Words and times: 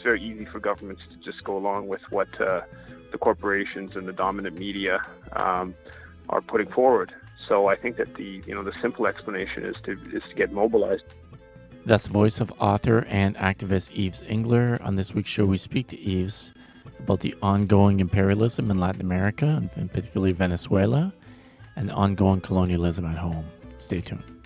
it's 0.00 0.04
very 0.06 0.22
easy 0.22 0.46
for 0.46 0.60
governments 0.60 1.02
to 1.10 1.16
just 1.30 1.44
go 1.44 1.58
along 1.58 1.88
with 1.88 2.00
what 2.08 2.28
uh, 2.40 2.62
the 3.12 3.18
corporations 3.18 3.96
and 3.96 4.08
the 4.08 4.14
dominant 4.14 4.58
media 4.58 4.98
um, 5.32 5.74
are 6.30 6.40
putting 6.40 6.72
forward. 6.72 7.12
So 7.46 7.66
I 7.66 7.76
think 7.76 7.98
that 7.98 8.14
the 8.14 8.42
you 8.46 8.54
know 8.54 8.62
the 8.62 8.72
simple 8.80 9.06
explanation 9.06 9.62
is 9.64 9.76
to 9.84 9.92
is 10.16 10.22
to 10.30 10.34
get 10.34 10.52
mobilized. 10.52 11.02
That's 11.84 12.04
the 12.04 12.12
voice 12.12 12.40
of 12.40 12.50
author 12.58 13.04
and 13.08 13.36
activist 13.36 13.90
Yves 13.94 14.22
Engler. 14.26 14.78
On 14.82 14.96
this 14.96 15.14
week's 15.14 15.30
show, 15.30 15.44
we 15.44 15.58
speak 15.58 15.88
to 15.88 15.98
Yves 15.98 16.54
about 16.98 17.20
the 17.20 17.34
ongoing 17.42 18.00
imperialism 18.00 18.70
in 18.70 18.78
Latin 18.78 19.02
America, 19.02 19.62
and 19.76 19.92
particularly 19.92 20.32
Venezuela, 20.32 21.12
and 21.76 21.90
ongoing 21.90 22.40
colonialism 22.40 23.04
at 23.04 23.18
home. 23.18 23.44
Stay 23.76 24.00
tuned. 24.00 24.39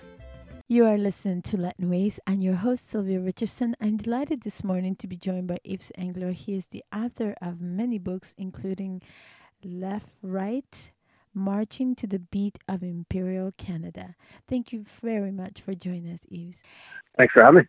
You 0.67 0.87
are 0.87 0.97
listening 0.97 1.43
to 1.43 1.57
Latin 1.57 1.91
Waves 1.91 2.19
and 2.25 2.43
your 2.43 2.55
host 2.55 2.87
Sylvia 2.87 3.19
Richardson. 3.19 3.75
I'm 3.79 3.97
delighted 3.97 4.41
this 4.41 4.63
morning 4.63 4.95
to 4.95 5.05
be 5.05 5.15
joined 5.15 5.45
by 5.45 5.59
Yves 5.63 5.91
Engler. 5.95 6.31
He 6.31 6.55
is 6.55 6.65
the 6.65 6.83
author 6.91 7.35
of 7.39 7.61
many 7.61 7.99
books, 7.99 8.33
including 8.35 9.03
Left 9.63 10.09
Right, 10.23 10.91
Marching 11.35 11.93
to 11.97 12.07
the 12.07 12.17
Beat 12.17 12.57
of 12.67 12.81
Imperial 12.81 13.51
Canada. 13.59 14.15
Thank 14.49 14.73
you 14.73 14.83
very 15.03 15.31
much 15.31 15.61
for 15.61 15.75
joining 15.75 16.11
us, 16.11 16.25
Yves. 16.31 16.63
Thanks 17.15 17.33
for 17.33 17.43
having 17.43 17.59
me. 17.59 17.67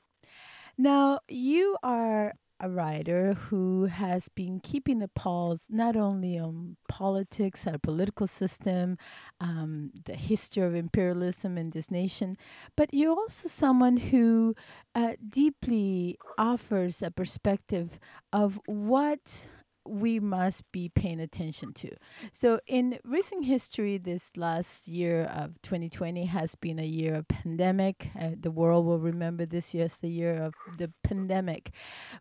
Now, 0.78 1.19
you 1.28 1.77
are 1.83 2.33
a 2.60 2.68
writer 2.70 3.34
who 3.34 3.84
has 3.84 4.28
been 4.28 4.60
keeping 4.60 4.98
the 4.98 5.08
pulse 5.08 5.66
not 5.70 5.96
only 5.96 6.38
on 6.38 6.76
politics, 6.88 7.66
our 7.66 7.78
political 7.78 8.26
system, 8.26 8.96
um, 9.40 9.90
the 10.04 10.14
history 10.14 10.62
of 10.62 10.74
imperialism 10.74 11.58
in 11.58 11.70
this 11.70 11.90
nation, 11.90 12.36
but 12.76 12.92
you're 12.92 13.16
also 13.16 13.48
someone 13.48 13.96
who 13.96 14.54
uh, 14.94 15.12
deeply 15.28 16.18
offers 16.38 17.02
a 17.02 17.10
perspective 17.10 17.98
of 18.32 18.60
what 18.66 19.48
we 19.88 20.20
must 20.20 20.70
be 20.72 20.88
paying 20.88 21.20
attention 21.20 21.72
to. 21.74 21.90
So, 22.32 22.60
in 22.66 22.98
recent 23.04 23.44
history, 23.44 23.98
this 23.98 24.36
last 24.36 24.88
year 24.88 25.24
of 25.24 25.60
2020 25.62 26.26
has 26.26 26.54
been 26.54 26.78
a 26.78 26.86
year 26.86 27.16
of 27.16 27.28
pandemic. 27.28 28.10
Uh, 28.18 28.30
the 28.38 28.50
world 28.50 28.86
will 28.86 28.98
remember 28.98 29.46
this 29.46 29.74
year 29.74 29.84
as 29.84 29.98
the 29.98 30.08
year 30.08 30.42
of 30.42 30.54
the 30.78 30.92
pandemic. 31.02 31.70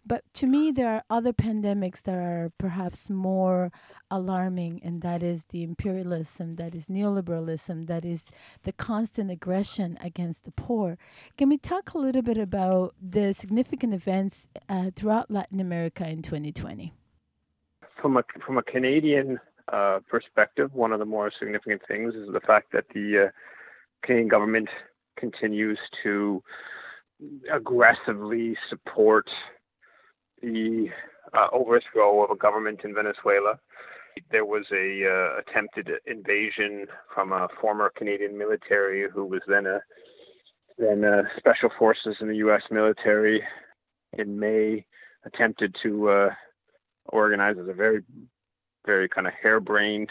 But 0.05 0.23
to 0.35 0.47
me, 0.47 0.71
there 0.71 0.89
are 0.89 1.03
other 1.09 1.33
pandemics 1.33 2.01
that 2.03 2.15
are 2.17 2.51
perhaps 2.57 3.09
more 3.09 3.71
alarming, 4.11 4.81
and 4.83 5.01
that 5.01 5.23
is 5.23 5.45
the 5.45 5.63
imperialism, 5.63 6.55
that 6.55 6.75
is 6.75 6.87
neoliberalism, 6.87 7.87
that 7.87 8.05
is 8.05 8.29
the 8.63 8.73
constant 8.73 9.31
aggression 9.31 9.97
against 10.01 10.45
the 10.45 10.51
poor. 10.51 10.97
Can 11.37 11.49
we 11.49 11.57
talk 11.57 11.93
a 11.93 11.97
little 11.97 12.21
bit 12.21 12.37
about 12.37 12.95
the 13.01 13.33
significant 13.33 13.93
events 13.93 14.47
uh, 14.69 14.91
throughout 14.95 15.31
Latin 15.31 15.59
America 15.59 16.07
in 16.07 16.21
2020? 16.21 16.93
From 18.05 18.17
a 18.17 18.23
from 18.45 18.59
a 18.59 18.61
Canadian 18.61 19.39
uh, 19.73 19.97
perspective, 20.07 20.71
one 20.75 20.91
of 20.91 20.99
the 20.99 21.05
more 21.05 21.31
significant 21.39 21.81
things 21.87 22.13
is 22.13 22.27
the 22.31 22.39
fact 22.39 22.71
that 22.71 22.83
the 22.93 23.25
uh, 23.25 23.29
Canadian 24.03 24.27
government 24.27 24.69
continues 25.17 25.79
to 26.03 26.43
aggressively 27.51 28.55
support 28.69 29.27
the 30.43 30.87
uh, 31.33 31.47
overthrow 31.51 32.23
of 32.23 32.29
a 32.29 32.35
government 32.35 32.81
in 32.83 32.93
Venezuela. 32.93 33.57
There 34.29 34.45
was 34.45 34.65
a 34.71 35.07
uh, 35.07 35.39
attempted 35.39 35.89
invasion 36.05 36.85
from 37.11 37.31
a 37.31 37.47
former 37.59 37.91
Canadian 37.97 38.37
military 38.37 39.09
who 39.11 39.25
was 39.25 39.41
then 39.47 39.65
a 39.65 39.81
then 40.77 41.03
uh, 41.03 41.23
special 41.39 41.71
forces 41.79 42.17
in 42.21 42.27
the 42.27 42.35
U.S. 42.35 42.61
military 42.69 43.41
in 44.13 44.39
May 44.39 44.85
attempted 45.25 45.75
to 45.81 46.29
organized 47.09 47.59
as 47.59 47.67
a 47.67 47.73
very, 47.73 48.03
very 48.85 49.09
kind 49.09 49.27
of 49.27 49.33
harebrained 49.41 50.09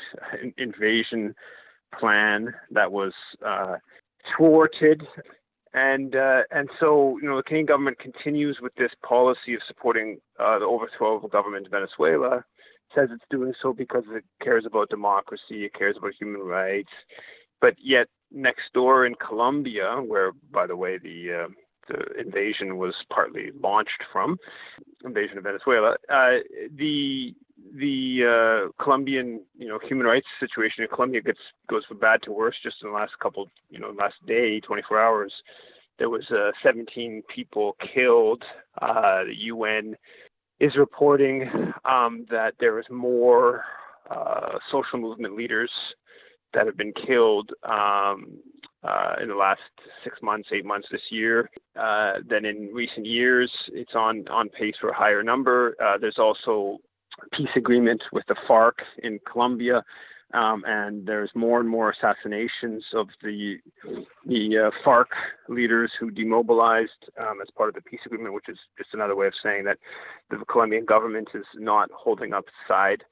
invasion 0.59 1.34
plan 1.99 2.55
that 2.71 2.93
was 2.93 3.12
uh, 3.44 3.77
thwarted. 4.37 5.03
And 5.72 6.15
uh, 6.15 6.43
and 6.53 6.69
so 6.78 7.19
you 7.21 7.28
know 7.28 7.37
the 7.37 7.43
Canadian 7.43 7.66
government 7.66 7.99
continues 7.99 8.59
with 8.62 8.75
this 8.77 8.93
policy 9.06 9.55
of 9.55 9.60
supporting 9.66 10.19
uh, 10.38 10.60
the 10.60 10.66
overthrow 10.66 11.16
of 11.16 11.25
a 11.25 11.28
government 11.28 11.66
in 11.66 11.72
Venezuela. 11.72 12.44
Says 12.94 13.09
it's 13.12 13.25
doing 13.28 13.55
so 13.61 13.72
because 13.72 14.05
it 14.11 14.22
cares 14.41 14.65
about 14.66 14.88
democracy, 14.88 15.65
it 15.65 15.75
cares 15.75 15.97
about 15.97 16.12
human 16.16 16.43
rights, 16.43 16.93
but 17.61 17.75
yet 17.82 18.06
next 18.31 18.72
door 18.72 19.05
in 19.05 19.16
Colombia, 19.16 19.97
where 19.97 20.31
by 20.53 20.69
the 20.69 20.76
way 20.76 20.99
the 20.99 21.44
uh, 21.44 21.49
the 21.88 22.21
invasion 22.21 22.76
was 22.76 22.94
partly 23.12 23.50
launched 23.61 24.05
from, 24.12 24.38
invasion 25.04 25.38
of 25.38 25.44
Venezuela. 25.44 25.97
Uh, 26.09 26.38
the 26.76 27.34
the 27.76 28.69
uh, 28.69 28.82
Colombian, 28.82 29.41
you 29.59 29.69
know, 29.69 29.78
human 29.87 30.06
rights 30.06 30.26
situation 30.38 30.82
in 30.84 30.88
Colombia 30.88 31.20
gets 31.22 31.38
goes 31.69 31.84
from 31.87 31.98
bad 31.98 32.22
to 32.22 32.32
worse 32.32 32.56
just 32.62 32.76
in 32.82 32.88
the 32.88 32.94
last 32.94 33.12
couple, 33.22 33.50
you 33.70 33.78
know, 33.78 33.91
last 33.97 34.14
day, 34.26 34.60
24 34.60 35.00
hours. 35.00 35.32
There 35.98 36.10
was 36.10 36.25
uh, 36.31 36.50
17 36.62 37.22
people 37.34 37.76
killed. 37.94 38.43
Uh, 38.81 39.25
the 39.25 39.34
UN 39.37 39.97
is 40.60 40.76
reporting 40.76 41.50
um, 41.84 42.26
that 42.31 42.54
there 42.59 42.78
is 42.78 42.87
more 42.91 43.64
uh, 44.10 44.59
social 44.70 44.98
movement 44.98 45.37
leaders 45.37 45.70
that 46.53 46.66
have 46.66 46.76
been 46.76 46.93
killed 47.06 47.50
um, 47.62 48.38
uh, 48.84 49.15
in 49.22 49.28
the 49.28 49.34
last 49.34 49.61
six 50.03 50.19
months, 50.22 50.49
eight 50.53 50.65
months 50.65 50.89
this 50.91 51.00
year 51.11 51.50
uh, 51.78 52.15
than 52.28 52.45
in 52.45 52.71
recent 52.72 53.06
years. 53.06 53.50
It's 53.72 53.95
on, 53.95 54.27
on 54.28 54.49
pace 54.49 54.75
for 54.81 54.91
a 54.91 54.95
higher 54.95 55.22
number. 55.22 55.75
Uh, 55.83 55.99
there's 55.99 56.19
also 56.19 56.78
peace 57.33 57.49
agreement 57.56 58.03
with 58.12 58.25
the 58.28 58.37
FARC 58.49 58.75
in 59.03 59.19
Colombia. 59.31 59.83
Um, 60.33 60.65
and 60.67 61.06
there's 61.06 61.31
more 61.37 61.61
and 61.61 61.69
more 61.69 61.91
assassinations 61.91 62.83
of 62.93 63.06
the 63.23 63.59
the 64.27 64.67
uh, 64.67 64.71
FARC 64.84 65.06
leaders 65.49 65.93
who 66.00 66.11
demobilized 66.11 66.91
um, 67.21 67.41
as 67.41 67.49
part 67.56 67.69
of 67.69 67.77
the 67.77 67.83
peace 67.83 68.00
agreement, 68.05 68.34
which 68.34 68.49
is 68.49 68.59
just 68.77 68.94
another 68.94 69.15
way 69.15 69.28
of 69.28 69.34
saying 69.41 69.65
that 69.65 69.78
the 70.31 70.39
Colombian 70.50 70.87
government 70.87 71.28
is 71.34 71.44
not 71.55 71.89
holding 71.93 72.33
up 72.33 72.47
side 72.67 73.05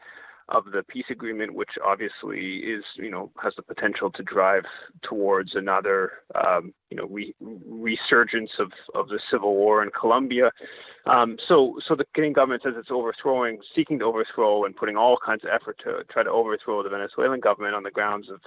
of 0.48 0.64
the 0.72 0.82
peace 0.84 1.06
agreement, 1.10 1.54
which 1.54 1.70
obviously 1.84 2.58
is, 2.58 2.84
you 2.97 3.10
know, 3.10 3.30
has 3.42 3.53
the 3.56 3.62
potential 3.62 4.10
to 4.10 4.22
drive 4.22 4.64
towards 5.03 5.54
another, 5.54 6.12
um, 6.34 6.72
you 6.91 6.97
know, 6.97 7.06
re- 7.06 7.34
resurgence 7.41 8.50
of, 8.58 8.70
of 8.94 9.08
the 9.08 9.20
civil 9.31 9.54
war 9.54 9.82
in 9.82 9.91
Colombia. 9.98 10.50
Um, 11.06 11.36
so, 11.48 11.78
so 11.86 11.94
the 11.94 12.04
Canadian 12.14 12.34
government 12.34 12.62
says 12.64 12.75
it's 12.76 12.91
overthrowing, 12.91 13.58
seeking 13.75 13.98
to 14.00 14.04
overthrow, 14.04 14.64
and 14.64 14.76
putting 14.76 14.97
all 14.97 15.19
kinds 15.25 15.44
of 15.44 15.50
effort 15.50 15.78
to 15.84 16.04
try 16.12 16.22
to 16.22 16.31
overthrow 16.31 16.82
the 16.82 16.91
Venezuelan 16.91 17.41
government 17.41 17.75
on 17.75 17.82
the 17.82 17.91
grounds 17.91 18.28
of 18.31 18.41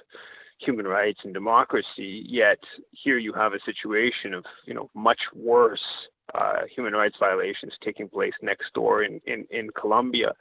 human 0.59 0.85
rights 0.85 1.19
and 1.23 1.33
democracy. 1.33 2.25
Yet 2.27 2.59
here 2.91 3.17
you 3.17 3.33
have 3.33 3.53
a 3.53 3.59
situation 3.65 4.33
of, 4.33 4.45
you 4.65 4.73
know, 4.73 4.89
much 4.93 5.19
worse 5.33 5.81
uh, 6.33 6.61
human 6.73 6.93
rights 6.93 7.15
violations 7.19 7.73
taking 7.83 8.07
place 8.09 8.33
next 8.41 8.73
door 8.73 9.03
in, 9.03 9.21
in, 9.25 9.45
in 9.51 9.69
Colombia. 9.79 10.33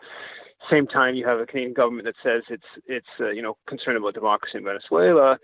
Same 0.70 0.86
time, 0.86 1.14
you 1.14 1.26
have 1.26 1.40
a 1.40 1.46
Canadian 1.46 1.75
government 1.75 2.06
that 2.06 2.14
says 2.22 2.42
it's 2.48 2.84
it's 2.86 3.06
uh, 3.20 3.31
you 3.31 3.42
know 3.42 3.56
concerned 3.69 3.98
about 3.98 4.14
democracy 4.14 4.56
in 4.56 4.64
Venezuela. 4.64 5.38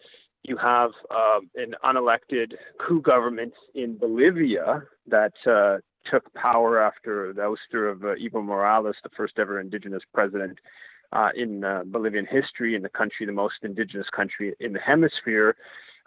You 0.44 0.56
have 0.56 0.92
uh, 1.10 1.40
an 1.56 1.75
unelected 1.84 2.54
coup 2.78 3.02
government 3.02 3.52
in 3.75 3.98
Bolivia 3.98 4.82
that 5.08 5.34
uh, 5.46 5.78
took 6.10 6.32
power 6.32 6.81
after 6.81 7.34
the 7.34 7.42
ouster 7.42 7.92
of 7.92 8.02
uh, 8.02 8.14
Evo 8.14 8.42
Morales, 8.42 8.96
the 9.02 9.10
first 9.14 9.34
ever 9.38 9.60
indigenous 9.60 10.02
president 10.14 10.58
in 11.34 11.60
Bolivian 11.87 12.25
history, 12.25 12.75
in 12.75 12.82
the 12.82 12.88
country, 12.88 13.26
the 13.26 13.32
most 13.32 13.56
indigenous 13.62 14.06
country 14.16 14.54
in 14.60 14.72
the 14.72 14.78
hemisphere 14.78 15.56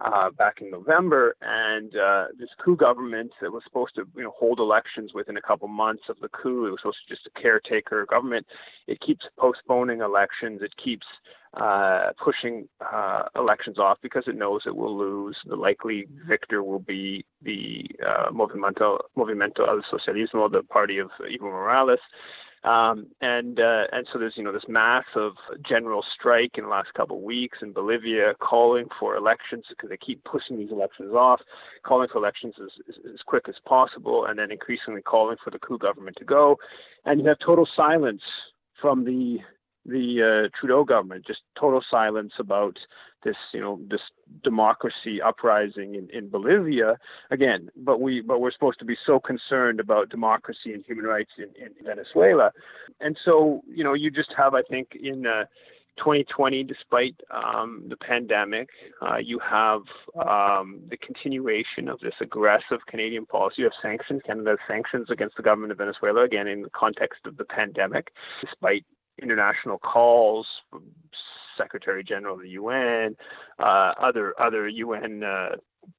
uh, 0.04 0.30
back 0.32 0.62
in 0.62 0.70
November, 0.70 1.36
and 1.42 1.96
uh, 1.96 2.26
this 2.38 2.50
coup 2.64 2.76
government 2.76 3.32
that 3.42 3.52
was 3.52 3.64
supposed 3.64 3.96
to 3.96 4.04
you 4.16 4.24
know 4.24 4.34
hold 4.38 4.60
elections 4.60 5.12
within 5.14 5.38
a 5.38 5.42
couple 5.42 5.68
months 5.68 6.04
of 6.10 6.18
the 6.22 6.30
coup. 6.30 6.68
It 6.68 6.72
was 6.72 6.80
supposed 6.82 6.98
to 7.08 7.16
just 7.16 7.28
a 7.28 7.42
caretaker 7.42 8.06
government. 8.10 8.46
It 8.88 9.00
keeps 9.02 9.26
postponing 9.38 10.02
elections. 10.02 10.62
It 10.62 10.74
keeps 10.84 11.06
uh, 11.54 12.10
pushing 12.24 12.68
uh, 12.82 13.24
elections 13.36 13.78
off 13.78 13.98
because 14.02 14.24
it 14.28 14.36
knows 14.36 14.64
it 14.66 14.76
will 14.76 14.98
lose. 14.98 15.38
The 15.46 15.56
likely 15.56 16.08
victor 16.28 16.64
will 16.64 16.80
be 16.80 17.26
the 17.42 17.86
uh, 18.06 18.32
Movimiento 18.32 19.00
al 19.16 19.82
Socialismo, 19.92 20.52
the 20.52 20.64
party 20.70 20.98
of 20.98 21.12
Evo 21.22 21.44
Morales. 21.44 22.00
Um, 22.64 23.08
and 23.20 23.60
uh, 23.60 23.84
and 23.92 24.08
so 24.12 24.20
there's 24.20 24.34
you 24.38 24.44
know 24.44 24.54
this 24.54 24.64
massive 24.70 25.34
general 25.68 26.04
strike 26.18 26.52
in 26.58 26.64
the 26.64 26.70
last 26.70 26.94
couple 26.94 27.18
of 27.18 27.24
weeks 27.24 27.58
in 27.62 27.74
Bolivia, 27.74 28.36
calling 28.40 28.86
for 29.00 29.18
elections 29.18 29.66
because 29.70 29.90
they 29.90 29.98
keep 29.98 30.24
pushing 30.24 30.58
these 30.58 30.72
elections 30.72 31.14
off, 31.14 31.42
calling 31.84 32.08
for 32.10 32.20
elections 32.20 32.54
as, 32.62 32.70
as, 32.88 32.96
as 33.14 33.20
quick 33.26 33.50
as 33.50 33.56
possible, 33.66 34.26
and 34.26 34.40
then 34.40 34.50
increasingly 34.50 35.02
calling 35.02 35.36
for 35.44 35.52
the 35.52 35.60
coup 35.60 35.78
government 35.78 36.16
to 36.20 36.26
go. 36.26 36.58
And 37.04 37.20
you 37.20 37.28
have 37.28 37.40
total 37.40 37.68
silence 37.76 38.22
from 38.80 39.04
the 39.04 39.40
the 39.86 40.46
uh, 40.46 40.58
Trudeau 40.60 40.84
government, 40.84 41.26
just 41.26 41.42
total 41.60 41.84
silence 41.90 42.34
about 42.40 42.78
this, 43.24 43.36
you 43.54 43.62
know, 43.62 43.80
this 43.90 44.02
democracy 44.44 45.22
uprising 45.22 45.96
in, 45.96 46.10
in 46.12 46.30
Bolivia 46.30 46.98
again. 47.32 47.70
But 47.76 48.02
we, 48.02 48.22
but 48.22 48.42
we're 48.42 48.52
supposed 48.52 48.80
to 48.80 48.86
be 48.86 48.98
so 49.06 49.20
concerned 49.20 49.80
about 49.80 50.10
democracy 50.10 50.74
and 50.74 50.84
human 50.86 51.06
rights 51.06 51.32
in, 51.38 51.50
in 51.62 51.72
Venezuela, 51.84 52.52
and 53.00 53.18
so 53.24 53.62
you 53.68 53.84
know, 53.84 53.94
you 53.94 54.12
just 54.12 54.34
have, 54.38 54.54
I 54.54 54.62
think, 54.64 54.90
in 55.02 55.26
uh, 55.26 55.46
2020, 55.98 56.64
despite 56.64 57.16
um, 57.32 57.84
the 57.88 57.96
pandemic, 57.98 58.70
uh, 59.02 59.18
you 59.18 59.40
have 59.40 59.82
um, 60.28 60.80
the 60.90 60.98
continuation 60.98 61.88
of 61.88 62.00
this 62.00 62.14
aggressive 62.22 62.80
Canadian 62.88 63.26
policy. 63.26 63.56
You 63.60 63.66
have 63.66 63.74
sanctions, 63.82 64.22
Canada 64.26 64.58
sanctions 64.68 65.08
against 65.12 65.38
the 65.38 65.44
government 65.44 65.72
of 65.72 65.78
Venezuela, 65.78 66.24
again, 66.24 66.48
in 66.48 66.64
the 66.64 66.70
context 66.70 67.22
of 67.26 67.38
the 67.38 67.46
pandemic, 67.46 68.12
despite 68.42 68.86
international 69.22 69.78
calls 69.80 70.48
from 70.70 70.84
Secretary 71.58 72.04
General 72.04 72.36
of 72.36 72.42
the 72.42 72.50
UN, 72.50 73.16
uh, 73.60 73.94
other 74.02 74.34
other 74.40 74.68
UN 74.68 75.24
uh, 75.24 75.50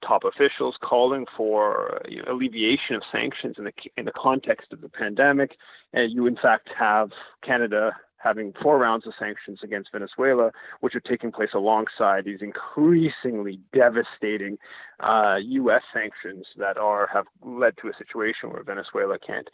top 0.07 0.25
officials 0.25 0.77
calling 0.83 1.27
for 1.37 2.01
you 2.09 2.23
know, 2.23 2.33
alleviation 2.33 2.97
of 2.97 3.03
sanctions 3.13 3.57
in 3.59 3.65
the 3.65 3.73
in 3.97 4.05
the 4.05 4.13
context 4.13 4.73
of 4.73 4.81
the 4.81 4.89
pandemic, 4.89 5.57
and 5.93 6.13
you 6.13 6.27
in 6.27 6.37
fact 6.37 6.69
have 6.77 7.11
Canada 7.45 7.93
having 8.25 8.55
four 8.63 8.79
rounds 8.79 9.07
of 9.07 9.13
sanctions 9.19 9.59
against 9.63 9.93
Venezuela, 9.93 10.51
which 10.81 10.95
are 10.95 11.01
taking 11.01 11.31
place 11.31 11.51
alongside 11.55 12.25
these 12.25 12.41
increasingly 12.41 13.61
devastating 13.73 14.57
uh, 15.01 15.37
U.S. 15.41 15.83
sanctions 15.93 16.47
that 16.57 16.79
are 16.79 17.07
have 17.13 17.27
led 17.45 17.75
to 17.83 17.89
a 17.89 17.93
situation 17.99 18.51
where 18.51 18.63
Venezuela 18.63 19.19
can't 19.19 19.49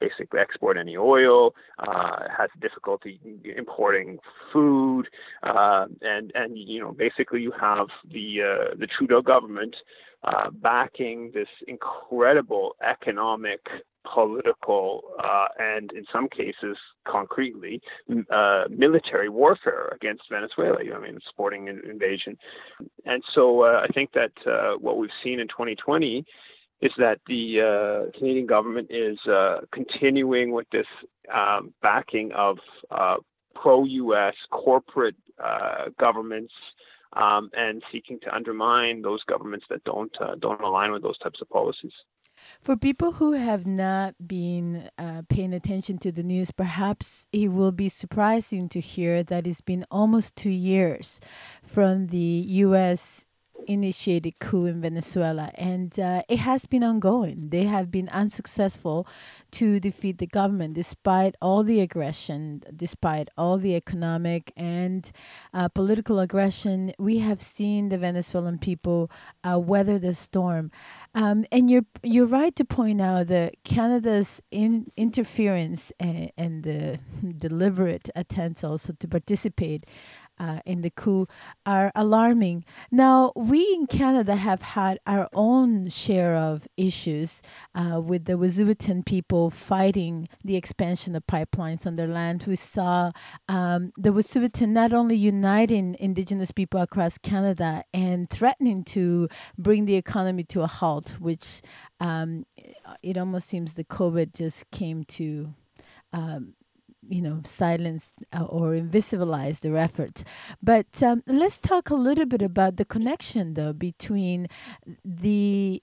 basically 0.00 0.40
export 0.40 0.76
any 0.76 0.96
oil, 0.96 1.54
uh, 1.78 2.24
has 2.36 2.50
difficulty 2.60 3.20
importing 3.56 4.18
food, 4.52 5.04
uh, 5.44 5.86
and 6.02 6.32
and 6.34 6.58
you 6.58 6.80
know 6.80 6.92
basically 6.92 7.40
you 7.40 7.52
have 7.58 7.86
the 8.10 8.38
uh, 8.42 8.74
the 8.76 8.88
Trudeau 8.88 9.22
government 9.22 9.76
uh, 10.24 10.50
backing 10.50 11.30
this 11.32 11.48
incredible 11.68 12.74
economic 12.82 13.60
political 14.12 15.02
uh, 15.22 15.46
and, 15.58 15.90
in 15.92 16.04
some 16.12 16.28
cases, 16.28 16.76
concretely, 17.06 17.80
uh, 18.30 18.64
military 18.70 19.28
warfare 19.28 19.92
against 19.94 20.22
Venezuela. 20.30 20.82
You 20.82 20.90
know, 20.90 20.96
I 20.96 21.00
mean, 21.00 21.18
supporting 21.28 21.68
an 21.68 21.82
invasion. 21.88 22.36
And 23.04 23.22
so 23.34 23.62
uh, 23.62 23.82
I 23.82 23.88
think 23.92 24.10
that 24.12 24.32
uh, 24.46 24.74
what 24.78 24.98
we've 24.98 25.10
seen 25.22 25.40
in 25.40 25.48
2020 25.48 26.24
is 26.82 26.92
that 26.98 27.18
the 27.26 27.60
uh, 28.10 28.18
Canadian 28.18 28.46
government 28.46 28.88
is 28.90 29.18
uh, 29.26 29.60
continuing 29.72 30.52
with 30.52 30.66
this 30.70 30.86
um, 31.34 31.72
backing 31.82 32.32
of 32.32 32.58
pro-U.S. 33.54 34.34
corporate 34.50 35.16
governments. 35.98 36.52
Um, 37.12 37.48
and 37.56 37.82
seeking 37.92 38.18
to 38.24 38.34
undermine 38.34 39.00
those 39.00 39.22
governments 39.24 39.64
that 39.70 39.82
don't 39.84 40.12
don't 40.40 40.60
align 40.60 40.92
with 40.92 41.02
those 41.02 41.16
types 41.18 41.40
of 41.40 41.48
policies. 41.48 41.92
For 42.60 42.76
people 42.76 43.12
who 43.12 43.32
have 43.32 43.66
not 43.66 44.14
been 44.26 44.88
uh, 44.98 45.22
paying 45.28 45.54
attention 45.54 45.98
to 45.98 46.12
the 46.12 46.22
news, 46.22 46.50
perhaps 46.50 47.26
it 47.32 47.48
will 47.48 47.72
be 47.72 47.88
surprising 47.88 48.68
to 48.70 48.80
hear 48.80 49.22
that 49.22 49.46
it's 49.46 49.60
been 49.60 49.84
almost 49.90 50.36
two 50.36 50.50
years 50.50 51.20
from 51.62 52.08
the 52.08 52.18
U.S 52.18 53.26
initiated 53.66 54.38
coup 54.38 54.66
in 54.66 54.80
Venezuela, 54.80 55.50
and 55.54 55.98
uh, 55.98 56.22
it 56.28 56.38
has 56.38 56.66
been 56.66 56.82
ongoing. 56.82 57.48
They 57.50 57.64
have 57.64 57.90
been 57.90 58.08
unsuccessful 58.08 59.06
to 59.52 59.80
defeat 59.80 60.18
the 60.18 60.26
government 60.26 60.74
despite 60.74 61.34
all 61.40 61.62
the 61.62 61.80
aggression, 61.80 62.62
despite 62.74 63.28
all 63.36 63.58
the 63.58 63.74
economic 63.74 64.52
and 64.56 65.10
uh, 65.52 65.68
political 65.68 66.20
aggression. 66.20 66.92
We 66.98 67.18
have 67.18 67.42
seen 67.42 67.88
the 67.88 67.98
Venezuelan 67.98 68.58
people 68.58 69.10
uh, 69.44 69.58
weather 69.58 69.98
the 69.98 70.14
storm. 70.14 70.70
Um, 71.14 71.46
and 71.50 71.70
you're 71.70 71.86
you're 72.02 72.26
right 72.26 72.54
to 72.56 72.64
point 72.64 73.00
out 73.00 73.28
that 73.28 73.54
Canada's 73.64 74.42
in, 74.50 74.92
interference 74.98 75.90
and, 75.98 76.30
and 76.36 76.62
the 76.62 77.00
deliberate 77.38 78.10
attempts 78.14 78.62
also 78.62 78.92
to 78.92 79.08
participate 79.08 79.86
uh, 80.38 80.60
in 80.64 80.80
the 80.80 80.90
coup 80.90 81.26
are 81.64 81.90
alarming. 81.94 82.64
Now, 82.90 83.32
we 83.34 83.60
in 83.72 83.86
Canada 83.86 84.36
have 84.36 84.62
had 84.62 84.98
our 85.06 85.28
own 85.34 85.88
share 85.88 86.36
of 86.36 86.66
issues 86.76 87.42
uh, 87.74 88.00
with 88.00 88.24
the 88.24 88.34
Wet'suwet'en 88.34 89.04
people 89.04 89.50
fighting 89.50 90.28
the 90.44 90.56
expansion 90.56 91.14
of 91.14 91.26
pipelines 91.26 91.86
on 91.86 91.96
their 91.96 92.08
land. 92.08 92.44
We 92.46 92.56
saw 92.56 93.12
um, 93.48 93.92
the 93.96 94.10
Wet'suwet'en 94.10 94.68
not 94.68 94.92
only 94.92 95.16
uniting 95.16 95.96
Indigenous 95.98 96.50
people 96.50 96.80
across 96.80 97.18
Canada 97.18 97.82
and 97.94 98.28
threatening 98.30 98.84
to 98.84 99.28
bring 99.58 99.86
the 99.86 99.96
economy 99.96 100.44
to 100.44 100.62
a 100.62 100.66
halt, 100.66 101.16
which 101.20 101.62
um, 102.00 102.44
it 103.02 103.16
almost 103.16 103.48
seems 103.48 103.74
the 103.74 103.84
COVID 103.84 104.34
just 104.34 104.70
came 104.70 105.04
to. 105.04 105.54
Um, 106.12 106.54
you 107.08 107.22
know, 107.22 107.40
silence 107.44 108.12
uh, 108.32 108.44
or 108.44 108.72
invisibilize 108.72 109.60
their 109.60 109.76
efforts. 109.76 110.24
But 110.62 111.02
um, 111.02 111.22
let's 111.26 111.58
talk 111.58 111.90
a 111.90 111.94
little 111.94 112.26
bit 112.26 112.42
about 112.42 112.76
the 112.76 112.84
connection, 112.84 113.54
though, 113.54 113.72
between 113.72 114.48
the 115.04 115.82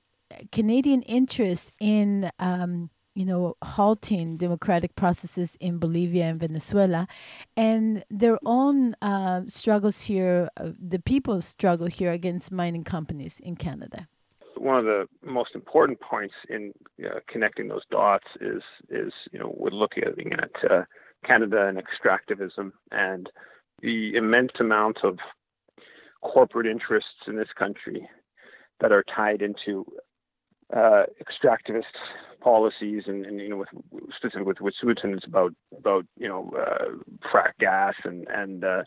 Canadian 0.52 1.02
interest 1.04 1.72
in. 1.80 2.30
Um, 2.40 2.90
you 3.16 3.26
know, 3.28 3.54
halting 3.64 4.38
democratic 4.38 4.96
processes 4.96 5.56
in 5.60 5.78
Bolivia 5.78 6.24
and 6.24 6.40
Venezuela, 6.40 7.08
and 7.56 8.04
their 8.10 8.40
own 8.44 8.96
uh, 9.04 9.42
struggles 9.46 10.02
here, 10.02 10.50
uh, 10.58 10.72
the 10.80 10.98
people's 10.98 11.46
struggle 11.46 11.86
here 11.86 12.12
against 12.12 12.52
mining 12.52 12.84
companies 12.84 13.40
in 13.40 13.56
Canada 13.56 14.08
one 14.64 14.78
of 14.78 14.86
the 14.86 15.08
most 15.26 15.56
important 15.56 16.00
points 16.00 16.34
in 16.50 16.74
uh, 17.06 17.20
connecting 17.28 17.68
those 17.68 17.84
dots 17.92 18.28
is 18.40 18.64
is 18.90 19.12
you 19.32 19.38
know 19.38 19.54
we're 19.58 19.70
looking 19.70 20.04
at 20.04 20.72
uh, 20.72 20.84
Canada 21.24 21.68
and 21.68 21.78
extractivism 21.78 22.72
and 22.92 23.30
the 23.82 24.16
immense 24.16 24.52
amount 24.60 24.98
of 25.04 25.18
corporate 26.22 26.68
interests 26.68 27.28
in 27.28 27.36
this 27.36 27.50
country 27.58 28.08
that 28.80 28.92
are 28.92 29.04
tied 29.04 29.42
into 29.42 29.86
uh, 30.76 31.04
extractivist 31.22 31.84
policies 32.42 33.04
and, 33.08 33.26
and, 33.26 33.40
you 33.40 33.50
know 33.50 33.58
with 33.58 33.70
specifically 34.16 34.44
with 34.44 34.60
with 34.60 34.74
Wet'suwet'en 34.84 35.16
it's 35.16 35.26
about 35.26 35.54
about 35.78 36.06
you 36.18 36.28
know 36.28 36.52
uh, 36.58 36.86
frack 37.32 37.52
gas 37.60 37.94
and 38.04 38.28
and 38.28 38.64
uh, 38.64 38.84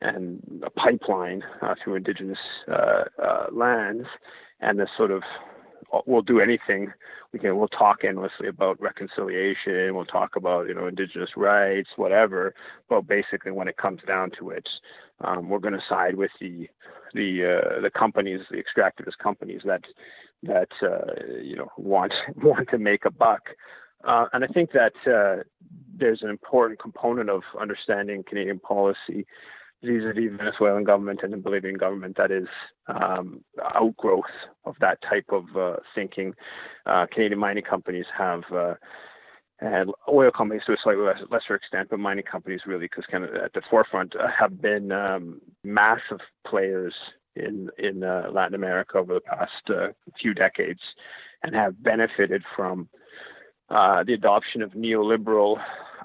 and 0.00 0.62
a 0.64 0.70
pipeline 0.70 1.42
uh, 1.62 1.74
through 1.82 1.96
indigenous 1.96 2.38
uh, 2.70 3.04
uh, 3.22 3.46
lands 3.52 4.06
and 4.60 4.78
this 4.78 4.88
sort 4.96 5.10
of 5.10 5.22
we'll 6.06 6.22
do 6.22 6.40
anything. 6.40 6.92
We 7.32 7.38
can 7.38 7.56
we'll 7.56 7.68
talk 7.68 8.04
endlessly 8.04 8.48
about 8.48 8.80
reconciliation 8.80 9.94
we'll 9.94 10.06
talk 10.06 10.36
about 10.36 10.66
you 10.66 10.74
know 10.74 10.86
indigenous 10.86 11.30
rights 11.36 11.90
whatever 11.96 12.54
but 12.88 13.06
basically 13.06 13.52
when 13.52 13.68
it 13.68 13.76
comes 13.76 14.00
down 14.06 14.30
to 14.38 14.48
it 14.48 14.66
um, 15.20 15.50
we're 15.50 15.58
going 15.58 15.74
to 15.74 15.82
side 15.88 16.16
with 16.16 16.30
the 16.40 16.68
the 17.14 17.44
uh, 17.44 17.80
the 17.80 17.90
companies 17.90 18.40
the 18.50 18.56
extractivist 18.56 19.18
companies 19.22 19.62
that 19.64 19.82
that 20.42 20.68
uh, 20.82 21.40
you 21.42 21.56
know 21.56 21.68
want 21.76 22.12
want 22.42 22.68
to 22.70 22.78
make 22.78 23.04
a 23.04 23.10
buck. 23.10 23.50
Uh, 24.04 24.26
and 24.32 24.44
I 24.44 24.46
think 24.46 24.70
that 24.72 24.92
uh, 25.06 25.42
there's 25.96 26.22
an 26.22 26.30
important 26.30 26.80
component 26.80 27.28
of 27.28 27.42
understanding 27.60 28.22
Canadian 28.22 28.60
policy 28.60 29.26
vis-a-vis 29.82 30.36
Venezuelan 30.36 30.84
government 30.84 31.20
and 31.22 31.32
the 31.32 31.36
Bolivian 31.36 31.76
government 31.76 32.16
that 32.16 32.30
is 32.30 32.48
um, 32.88 33.44
outgrowth 33.74 34.24
of 34.64 34.74
that 34.80 34.98
type 35.02 35.26
of 35.30 35.44
uh, 35.56 35.76
thinking. 35.94 36.34
Uh, 36.86 37.06
Canadian 37.12 37.38
mining 37.38 37.64
companies 37.64 38.06
have, 38.16 38.42
uh, 38.54 38.74
and 39.60 39.90
oil 40.12 40.30
companies 40.30 40.62
to 40.66 40.72
a 40.72 40.76
slightly 40.82 41.04
less, 41.04 41.18
lesser 41.30 41.54
extent, 41.54 41.88
but 41.90 41.98
mining 41.98 42.24
companies 42.24 42.62
really, 42.66 42.86
because 42.86 43.04
kind 43.10 43.24
of 43.24 43.34
at 43.34 43.52
the 43.52 43.62
forefront, 43.70 44.14
uh, 44.16 44.26
have 44.36 44.60
been 44.60 44.90
um, 44.92 45.40
massive 45.62 46.20
players 46.46 46.94
in 47.36 47.68
in 47.78 48.02
uh, 48.02 48.28
Latin 48.32 48.54
America 48.54 48.98
over 48.98 49.14
the 49.14 49.20
past 49.20 49.52
uh, 49.68 49.88
few 50.20 50.34
decades, 50.34 50.80
and 51.42 51.54
have 51.54 51.80
benefited 51.82 52.42
from 52.56 52.88
the 53.68 54.14
adoption 54.14 54.62
of 54.62 54.72
neoliberal 54.72 55.58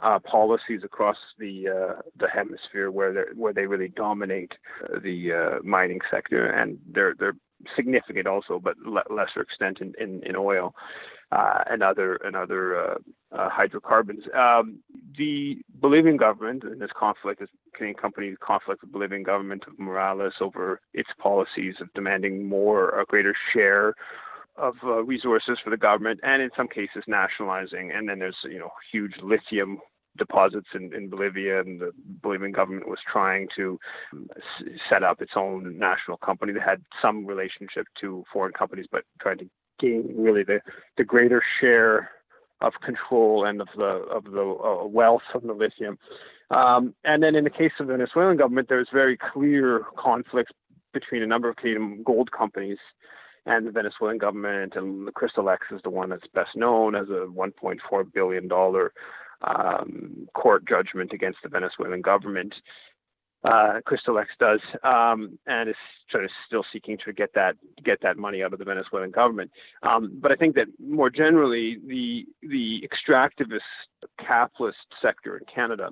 uh, 0.03 0.19
policies 0.19 0.81
across 0.83 1.17
the 1.39 1.67
uh, 1.69 2.01
the 2.17 2.27
hemisphere 2.27 2.91
where 2.91 3.13
they 3.13 3.23
where 3.35 3.53
they 3.53 3.65
really 3.65 3.87
dominate 3.87 4.51
uh, 4.83 4.99
the 5.01 5.31
uh, 5.31 5.63
mining 5.63 5.99
sector, 6.11 6.45
and 6.45 6.77
they're 6.93 7.15
they're 7.17 7.35
significant 7.75 8.27
also, 8.27 8.59
but 8.59 8.77
le- 8.79 9.03
lesser 9.09 9.41
extent 9.41 9.79
in, 9.79 9.93
in, 9.99 10.21
in 10.23 10.35
oil 10.35 10.75
uh, 11.31 11.63
and 11.69 11.81
other 11.81 12.15
and 12.23 12.35
other 12.35 12.77
uh, 12.77 12.95
hydrocarbons. 13.31 14.23
Um, 14.37 14.79
the 15.17 15.57
Bolivian 15.75 16.17
government 16.17 16.63
in 16.63 16.79
this 16.79 16.91
conflict, 16.97 17.39
this 17.39 17.49
Canadian 17.75 17.97
company 17.97 18.35
conflict 18.41 18.81
with 18.81 18.91
Bolivian 18.91 19.23
government 19.23 19.63
of 19.67 19.79
Morales 19.79 20.33
over 20.41 20.81
its 20.93 21.09
policies 21.17 21.75
of 21.81 21.87
demanding 21.93 22.45
more, 22.47 22.99
a 22.99 23.05
greater 23.05 23.35
share 23.53 23.95
of 24.55 24.75
uh, 24.83 25.03
resources 25.03 25.57
for 25.63 25.69
the 25.69 25.77
government, 25.77 26.19
and 26.23 26.41
in 26.41 26.49
some 26.55 26.67
cases 26.67 27.03
nationalizing. 27.07 27.91
And 27.91 28.07
then 28.07 28.19
there's 28.19 28.37
you 28.43 28.59
know 28.59 28.71
huge 28.91 29.13
lithium 29.23 29.79
deposits 30.17 30.67
in, 30.73 30.93
in 30.93 31.09
Bolivia, 31.09 31.59
and 31.59 31.81
the 31.81 31.91
Bolivian 32.21 32.51
government 32.51 32.87
was 32.87 32.99
trying 33.11 33.47
to 33.55 33.79
set 34.89 35.03
up 35.03 35.21
its 35.21 35.33
own 35.35 35.77
national 35.77 36.17
company 36.17 36.53
that 36.53 36.61
had 36.61 36.81
some 37.01 37.25
relationship 37.25 37.87
to 38.01 38.23
foreign 38.31 38.53
companies, 38.53 38.85
but 38.91 39.03
trying 39.19 39.39
to 39.39 39.49
gain 39.79 40.13
really 40.15 40.43
the, 40.43 40.59
the 40.97 41.03
greater 41.03 41.41
share 41.59 42.11
of 42.61 42.73
control 42.83 43.45
and 43.45 43.61
of 43.61 43.67
the 43.75 43.83
of 43.83 44.23
the 44.23 44.41
uh, 44.41 44.85
wealth 44.85 45.23
of 45.33 45.43
the 45.43 45.53
lithium. 45.53 45.97
Um, 46.49 46.93
and 47.03 47.21
then 47.21 47.35
in 47.35 47.43
the 47.43 47.49
case 47.49 47.71
of 47.79 47.87
the 47.87 47.93
Venezuelan 47.93 48.37
government, 48.37 48.69
there's 48.69 48.87
very 48.93 49.17
clear 49.17 49.85
conflicts 49.97 50.51
between 50.93 51.23
a 51.23 51.27
number 51.27 51.49
of 51.49 51.55
Canadian 51.57 52.03
gold 52.03 52.31
companies 52.31 52.77
and 53.45 53.67
the 53.67 53.71
Venezuelan 53.71 54.17
government. 54.17 54.73
And 54.75 55.07
the 55.07 55.11
Crystallex 55.11 55.67
is 55.71 55.81
the 55.83 55.89
one 55.89 56.09
that's 56.09 56.27
best 56.33 56.51
known 56.55 56.95
as 56.95 57.09
a 57.09 57.27
1.4 57.27 58.13
billion 58.13 58.47
dollar 58.47 58.93
um, 59.43 60.27
court 60.33 60.67
judgment 60.67 61.11
against 61.13 61.39
the 61.43 61.49
Venezuelan 61.49 62.01
government. 62.01 62.53
Uh, 63.43 63.81
Crystallex 63.85 64.29
does, 64.39 64.61
um, 64.83 65.37
and 65.47 65.69
is 65.69 65.75
sort 66.09 66.23
of 66.23 66.29
still 66.47 66.63
seeking 66.71 66.97
to 67.05 67.11
get 67.11 67.33
that 67.35 67.57
get 67.83 67.99
that 68.01 68.17
money 68.17 68.41
out 68.41 68.53
of 68.53 68.59
the 68.59 68.65
Venezuelan 68.65 69.11
government. 69.11 69.51
Um, 69.81 70.17
but 70.21 70.31
I 70.31 70.35
think 70.35 70.55
that 70.55 70.67
more 70.79 71.09
generally, 71.09 71.77
the 71.85 72.25
the 72.41 72.87
extractivist 72.87 73.59
capitalist 74.17 74.77
sector 75.01 75.37
in 75.37 75.43
Canada 75.53 75.89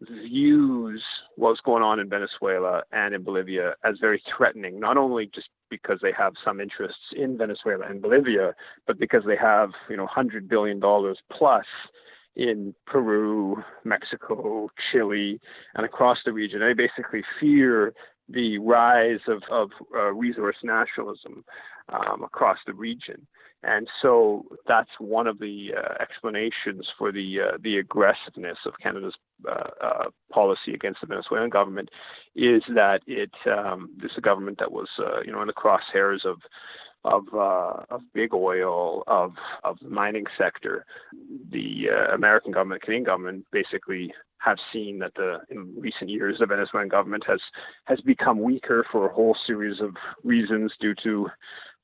views 0.00 1.02
what's 1.36 1.60
going 1.60 1.82
on 1.82 1.98
in 1.98 2.08
Venezuela 2.08 2.82
and 2.92 3.14
in 3.14 3.22
Bolivia 3.22 3.74
as 3.84 3.96
very 4.00 4.22
threatening, 4.36 4.78
not 4.78 4.96
only 4.96 5.26
just 5.34 5.48
because 5.70 5.98
they 6.02 6.12
have 6.16 6.34
some 6.44 6.60
interests 6.60 7.12
in 7.16 7.36
Venezuela 7.36 7.84
and 7.86 8.00
Bolivia, 8.00 8.54
but 8.86 8.98
because 8.98 9.24
they 9.26 9.36
have, 9.36 9.70
you 9.90 9.96
know, 9.96 10.06
hundred 10.06 10.48
billion 10.48 10.80
dollars 10.80 11.18
plus 11.30 11.66
in 12.36 12.74
Peru, 12.86 13.62
Mexico, 13.84 14.70
Chile, 14.90 15.40
and 15.74 15.84
across 15.84 16.18
the 16.24 16.32
region. 16.32 16.60
They 16.60 16.72
basically 16.72 17.22
fear 17.40 17.94
the 18.28 18.58
rise 18.58 19.20
of, 19.26 19.42
of 19.50 19.70
uh, 19.94 20.12
resource 20.12 20.56
nationalism 20.62 21.44
um, 21.88 22.22
across 22.22 22.58
the 22.66 22.74
region. 22.74 23.26
And 23.64 23.88
so 24.00 24.44
that's 24.68 24.90
one 25.00 25.26
of 25.26 25.40
the 25.40 25.70
uh, 25.76 25.94
explanations 26.00 26.86
for 26.96 27.10
the 27.10 27.38
uh, 27.40 27.58
the 27.60 27.78
aggressiveness 27.78 28.58
of 28.64 28.74
Canada's 28.80 29.14
uh, 29.48 29.70
uh, 29.82 30.04
policy 30.30 30.74
against 30.74 31.00
the 31.00 31.08
Venezuelan 31.08 31.50
government 31.50 31.88
is 32.36 32.62
that 32.72 33.00
it 33.08 33.32
um, 33.46 33.90
this 34.00 34.12
is 34.12 34.18
a 34.18 34.20
government 34.20 34.60
that 34.60 34.70
was 34.70 34.88
uh, 35.00 35.22
you 35.24 35.32
know 35.32 35.40
in 35.40 35.48
the 35.48 35.52
crosshairs 35.52 36.24
of 36.24 36.38
of 37.08 37.24
uh, 37.34 37.94
of 37.94 38.02
big 38.14 38.34
oil, 38.34 39.02
of 39.06 39.32
of 39.64 39.78
the 39.82 39.88
mining 39.88 40.26
sector, 40.36 40.84
the 41.50 41.86
uh, 41.90 42.14
American 42.14 42.52
government, 42.52 42.82
Canadian 42.82 43.04
government, 43.04 43.46
basically 43.52 44.12
have 44.38 44.58
seen 44.72 44.98
that 45.00 45.14
the 45.14 45.38
in 45.50 45.74
recent 45.78 46.10
years 46.10 46.36
the 46.38 46.46
Venezuelan 46.46 46.88
government 46.88 47.24
has 47.26 47.40
has 47.84 48.00
become 48.02 48.40
weaker 48.40 48.84
for 48.92 49.08
a 49.08 49.12
whole 49.12 49.36
series 49.46 49.80
of 49.80 49.96
reasons 50.22 50.72
due 50.80 50.94
to 51.02 51.28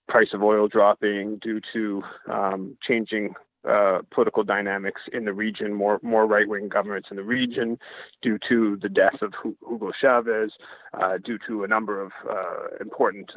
price 0.08 0.28
of 0.34 0.42
oil 0.42 0.68
dropping, 0.68 1.38
due 1.38 1.60
to 1.72 2.02
um, 2.30 2.76
changing 2.86 3.34
uh, 3.68 4.00
political 4.12 4.44
dynamics 4.44 5.00
in 5.12 5.24
the 5.24 5.32
region, 5.32 5.72
more 5.72 5.98
more 6.02 6.26
right 6.26 6.48
wing 6.48 6.68
governments 6.68 7.08
in 7.10 7.16
the 7.16 7.22
region, 7.22 7.78
due 8.20 8.38
to 8.48 8.78
the 8.82 8.88
death 8.88 9.22
of 9.22 9.32
Hugo 9.42 9.90
Chavez, 10.00 10.52
uh, 10.92 11.18
due 11.24 11.38
to 11.46 11.64
a 11.64 11.68
number 11.68 12.00
of 12.00 12.12
uh, 12.28 12.76
important 12.80 13.30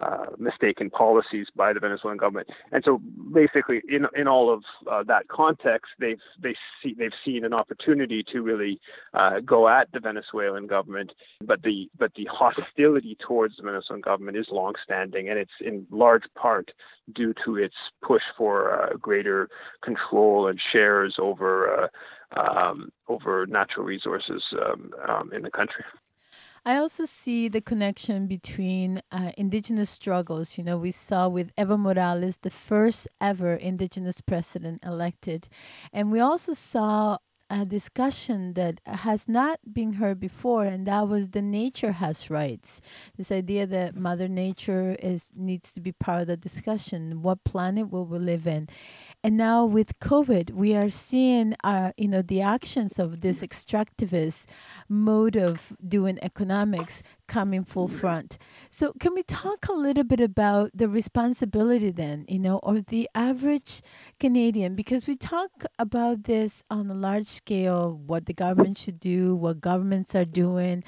uh, 0.00 0.26
mistaken 0.38 0.90
policies 0.90 1.46
by 1.56 1.72
the 1.72 1.80
Venezuelan 1.80 2.18
government. 2.18 2.48
And 2.72 2.82
so, 2.84 3.00
basically, 3.32 3.82
in 3.88 4.06
in 4.14 4.28
all 4.28 4.52
of 4.52 4.62
uh, 4.90 5.02
that 5.04 5.28
context, 5.28 5.92
they've 5.98 6.20
they 6.40 6.54
see 6.82 6.94
they've 6.96 7.10
seen 7.24 7.44
an 7.44 7.52
opportunity 7.52 8.24
to 8.32 8.40
really 8.42 8.80
uh, 9.14 9.40
go 9.44 9.68
at 9.68 9.90
the 9.92 10.00
Venezuelan 10.00 10.66
government. 10.66 11.12
But 11.44 11.62
the 11.62 11.88
but 11.98 12.12
the 12.14 12.28
hostility 12.30 13.16
towards 13.26 13.56
the 13.56 13.64
Venezuelan 13.64 14.02
government 14.02 14.36
is 14.36 14.46
longstanding, 14.50 15.28
and 15.28 15.38
it's 15.38 15.50
in 15.60 15.86
large 15.90 16.24
part 16.36 16.70
due 17.14 17.34
to 17.44 17.56
its 17.56 17.74
push 18.02 18.22
for 18.36 18.80
uh, 18.80 18.96
greater 18.96 19.48
control 19.82 20.48
and 20.48 20.60
shares 20.72 21.16
over. 21.18 21.84
Uh, 21.84 21.88
um, 22.36 22.92
over 23.08 23.46
natural 23.46 23.86
resources 23.86 24.42
um, 24.60 24.90
um, 25.08 25.32
in 25.32 25.40
the 25.40 25.50
country. 25.50 25.82
I 26.64 26.76
also 26.76 27.04
see 27.06 27.48
the 27.48 27.60
connection 27.60 28.26
between 28.26 29.00
uh, 29.10 29.32
indigenous 29.38 29.90
struggles. 29.90 30.58
You 30.58 30.64
know, 30.64 30.76
we 30.76 30.90
saw 30.90 31.28
with 31.28 31.54
Evo 31.56 31.78
Morales, 31.78 32.38
the 32.38 32.50
first 32.50 33.08
ever 33.20 33.54
indigenous 33.54 34.20
president 34.20 34.84
elected. 34.84 35.48
And 35.92 36.10
we 36.12 36.20
also 36.20 36.52
saw 36.54 37.18
a 37.50 37.64
discussion 37.64 38.52
that 38.54 38.80
has 38.86 39.26
not 39.28 39.58
been 39.72 39.94
heard 39.94 40.20
before, 40.20 40.64
and 40.64 40.86
that 40.86 41.08
was 41.08 41.30
the 41.30 41.42
nature 41.42 41.92
has 41.92 42.28
rights. 42.28 42.80
This 43.16 43.32
idea 43.32 43.66
that 43.66 43.96
Mother 43.96 44.28
Nature 44.28 44.96
is 45.02 45.32
needs 45.34 45.72
to 45.72 45.80
be 45.80 45.92
part 45.92 46.22
of 46.22 46.26
the 46.26 46.36
discussion. 46.36 47.22
What 47.22 47.44
planet 47.44 47.90
will 47.90 48.04
we 48.04 48.18
live 48.18 48.46
in? 48.46 48.68
And 49.24 49.36
now 49.36 49.64
with 49.64 49.98
COVID, 49.98 50.52
we 50.52 50.76
are 50.76 50.90
seeing, 50.90 51.54
uh, 51.64 51.92
you 51.96 52.08
know, 52.08 52.22
the 52.22 52.42
actions 52.42 52.98
of 52.98 53.20
this 53.20 53.42
extractivist 53.42 54.46
mode 54.88 55.36
of 55.36 55.72
doing 55.86 56.18
economics 56.22 57.02
coming 57.28 57.64
full 57.64 57.86
front. 57.86 58.38
So 58.70 58.92
can 58.98 59.14
we 59.14 59.22
talk 59.22 59.68
a 59.68 59.72
little 59.72 60.04
bit 60.04 60.20
about 60.20 60.70
the 60.74 60.88
responsibility 60.88 61.90
then, 61.90 62.24
you 62.28 62.38
know, 62.38 62.58
or 62.62 62.80
the 62.80 63.08
average 63.14 63.82
Canadian? 64.18 64.74
Because 64.74 65.06
we 65.06 65.14
talk 65.14 65.64
about 65.78 66.24
this 66.24 66.62
on 66.70 66.90
a 66.90 66.94
large 66.94 67.26
scale, 67.26 68.00
what 68.06 68.26
the 68.26 68.34
government 68.34 68.78
should 68.78 68.98
do, 68.98 69.36
what 69.36 69.60
governments 69.60 70.14
are 70.14 70.24
doing, 70.24 70.82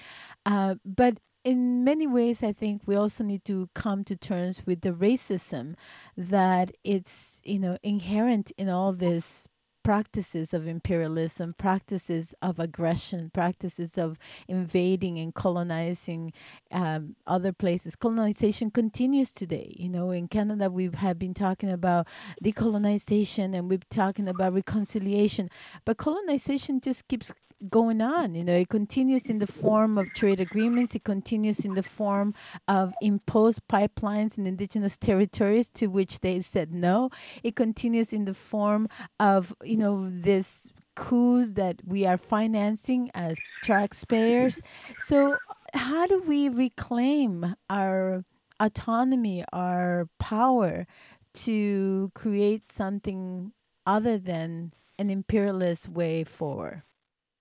uh, 0.47 0.75
but 0.85 1.21
in 1.45 1.85
many 1.85 2.07
ways, 2.07 2.43
I 2.43 2.53
think 2.53 2.83
we 2.87 2.97
also 2.97 3.25
need 3.25 3.45
to 3.47 3.71
come 3.75 4.05
to 4.05 4.17
terms 4.17 4.63
with 4.67 4.83
the 4.83 4.93
racism 4.93 5.75
that 6.17 6.71
it's 6.85 7.41
you 7.45 7.59
know 7.59 7.79
inherent 7.83 8.53
in 8.59 8.69
all 8.69 8.93
this 8.93 9.49
practices 9.91 10.55
of 10.55 10.69
imperialism, 10.69 11.53
practices 11.59 12.33
of 12.43 12.61
aggression, 12.61 13.29
practices 13.29 13.99
of 13.99 14.17
invading 14.47 15.19
and 15.19 15.35
colonizing 15.35 16.33
um, 16.71 17.17
other 17.27 17.53
places. 17.53 17.97
Colonization 17.97 18.71
continues 18.71 19.33
today. 19.33 19.75
You 19.77 19.89
know, 19.89 20.13
in 20.13 20.29
Canada, 20.29 20.71
we 20.71 20.91
have 20.95 21.19
been 21.19 21.35
talking 21.35 21.71
about 21.71 22.07
decolonization 22.41 23.53
and 23.53 23.69
we're 23.69 23.81
talking 23.91 24.29
about 24.29 24.53
reconciliation, 24.53 25.51
but 25.85 25.97
colonization 25.97 26.81
just 26.81 27.09
keeps 27.09 27.33
going 27.69 28.01
on. 28.01 28.35
You 28.35 28.45
know, 28.45 28.55
it 28.55 28.69
continues 28.69 29.29
in 29.29 29.39
the 29.39 29.47
form 29.47 29.99
of 29.99 30.13
trade 30.15 30.41
agreements. 30.41 30.95
It 30.95 31.05
continues 31.05 31.65
in 31.65 31.75
the 31.75 31.83
form 31.83 32.35
of 32.69 32.95
imposed 33.03 33.61
pipelines 33.69 34.39
in 34.39 34.47
indigenous 34.47 34.97
territories 34.97 35.69
to 35.75 35.89
which 35.89 36.21
they 36.21 36.41
said 36.41 36.73
no. 36.73 37.11
It 37.43 37.57
continues 37.57 38.13
in 38.13 38.25
the 38.25 38.35
form 38.35 38.89
of 39.19 39.55
you 39.63 39.77
know 39.77 40.09
this 40.11 40.69
coups 40.97 41.53
that 41.53 41.81
we 41.85 42.07
are 42.07 42.19
financing 42.19 43.11
as 43.15 43.39
taxpayers. 43.63 44.61
So 44.99 45.37
how 45.75 46.07
do 46.07 46.23
we 46.27 46.49
reclaim 46.49 47.55
our 47.69 48.25
autonomy, 48.59 49.45
our 49.53 50.09
power 50.19 50.87
to 51.33 52.11
create 52.15 52.71
something 52.71 53.53
other 53.87 54.19
than 54.19 54.73
an 54.99 55.11
imperialist 55.11 55.89
way 55.89 56.25
forward? 56.25 56.83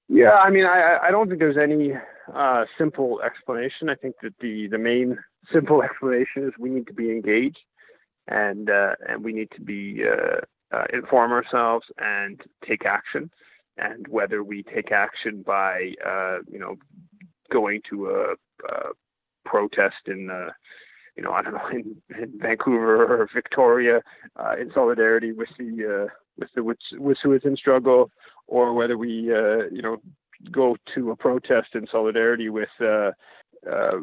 Yeah, 0.09 0.31
I 0.31 0.49
mean, 0.49 0.65
I, 0.65 0.97
I 1.03 1.11
don't 1.11 1.27
think 1.27 1.39
there's 1.39 1.61
any 1.61 1.93
uh, 2.33 2.65
simple 2.79 3.21
explanation. 3.21 3.89
I 3.89 3.95
think 3.95 4.15
that 4.23 4.33
the, 4.41 4.67
the 4.67 4.79
main 4.79 5.19
simple 5.53 5.83
explanation 5.83 6.47
is 6.47 6.53
we 6.59 6.71
need 6.71 6.87
to 6.87 6.93
be 6.93 7.11
engaged, 7.11 7.59
and 8.27 8.69
uh, 8.71 8.95
and 9.07 9.23
we 9.23 9.33
need 9.33 9.49
to 9.55 9.61
be 9.61 10.03
uh, 10.03 10.41
uh, 10.75 10.85
inform 10.91 11.31
ourselves 11.31 11.85
and 11.99 12.41
take 12.67 12.85
action. 12.85 13.29
And 13.77 14.07
whether 14.09 14.43
we 14.43 14.63
take 14.63 14.91
action 14.91 15.43
by 15.45 15.93
uh, 16.05 16.39
you 16.51 16.57
know 16.57 16.75
going 17.51 17.81
to 17.91 18.07
a, 18.07 18.31
a 18.67 18.79
protest 19.45 20.07
in 20.07 20.31
uh, 20.31 20.49
you 21.15 21.21
know 21.21 21.31
I 21.33 21.43
don't 21.43 21.53
know 21.53 21.67
in, 21.71 22.01
in 22.19 22.33
Vancouver 22.39 23.21
or 23.21 23.29
Victoria 23.31 24.01
in 24.59 24.71
solidarity 24.73 25.33
with 25.33 25.49
the 25.59 26.09
with 26.39 26.49
the 26.55 26.61
Wet'suwet'en 26.97 27.57
struggle, 27.57 28.11
or 28.47 28.73
whether 28.73 28.97
we, 28.97 29.33
uh, 29.33 29.67
you 29.71 29.81
know, 29.81 29.97
go 30.51 30.77
to 30.95 31.11
a 31.11 31.15
protest 31.15 31.69
in 31.73 31.85
solidarity 31.91 32.49
with 32.49 32.69
uh, 32.81 33.11
uh, 33.69 33.97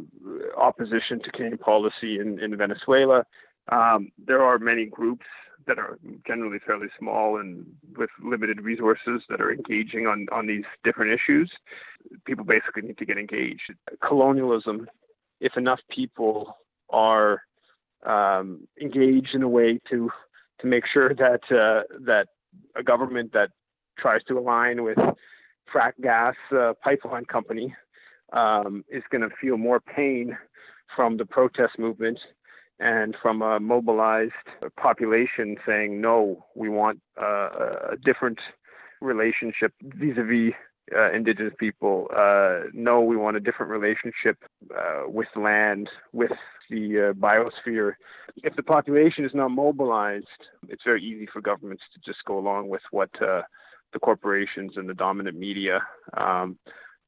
opposition 0.56 1.20
to 1.22 1.30
Canadian 1.32 1.58
policy 1.58 2.18
in, 2.20 2.38
in 2.38 2.56
Venezuela. 2.56 3.24
Um, 3.72 4.10
there 4.24 4.42
are 4.42 4.58
many 4.58 4.86
groups 4.86 5.26
that 5.66 5.78
are 5.78 5.98
generally 6.26 6.58
fairly 6.64 6.86
small 6.98 7.38
and 7.40 7.66
with 7.96 8.10
limited 8.22 8.60
resources 8.60 9.22
that 9.28 9.40
are 9.40 9.52
engaging 9.52 10.06
on, 10.06 10.26
on 10.30 10.46
these 10.46 10.64
different 10.84 11.12
issues. 11.12 11.50
People 12.24 12.44
basically 12.44 12.82
need 12.82 12.98
to 12.98 13.04
get 13.04 13.18
engaged. 13.18 13.62
Colonialism, 14.06 14.86
if 15.40 15.56
enough 15.56 15.80
people 15.90 16.56
are 16.90 17.42
um, 18.04 18.68
engaged 18.80 19.34
in 19.34 19.42
a 19.42 19.48
way 19.48 19.80
to 19.90 20.10
to 20.60 20.66
make 20.66 20.84
sure 20.86 21.14
that 21.14 21.40
uh, 21.50 21.82
that 22.04 22.28
a 22.76 22.82
government 22.82 23.32
that 23.32 23.50
tries 23.98 24.22
to 24.28 24.38
align 24.38 24.82
with 24.82 24.98
frack 25.72 25.92
gas 26.02 26.34
uh, 26.52 26.72
pipeline 26.82 27.24
company 27.24 27.74
um, 28.32 28.84
is 28.90 29.02
going 29.10 29.22
to 29.22 29.34
feel 29.40 29.56
more 29.56 29.80
pain 29.80 30.36
from 30.94 31.16
the 31.16 31.24
protest 31.24 31.78
movement 31.78 32.18
and 32.78 33.16
from 33.22 33.42
a 33.42 33.58
mobilized 33.58 34.32
population 34.78 35.56
saying 35.66 36.00
no, 36.00 36.44
we 36.54 36.68
want 36.68 37.00
uh, 37.20 37.48
a 37.92 37.96
different 38.04 38.38
relationship 39.00 39.72
vis-a-vis 39.82 40.52
uh, 40.94 41.12
indigenous 41.12 41.54
people. 41.58 42.08
Uh, 42.16 42.60
we 43.00 43.16
want 43.16 43.36
a 43.36 43.40
different 43.40 43.70
relationship 43.72 44.38
uh, 44.76 45.02
with 45.06 45.28
land, 45.36 45.88
with 46.12 46.32
the 46.70 47.10
uh, 47.10 47.12
biosphere. 47.12 47.94
If 48.42 48.56
the 48.56 48.62
population 48.62 49.24
is 49.24 49.32
not 49.34 49.48
mobilized, 49.50 50.26
it's 50.68 50.82
very 50.84 51.02
easy 51.02 51.28
for 51.32 51.40
governments 51.40 51.82
to 51.94 52.00
just 52.04 52.24
go 52.24 52.38
along 52.38 52.68
with 52.68 52.82
what 52.90 53.10
uh, 53.22 53.42
the 53.92 53.98
corporations 53.98 54.72
and 54.76 54.88
the 54.88 54.94
dominant 54.94 55.38
media 55.38 55.80
um, 56.16 56.58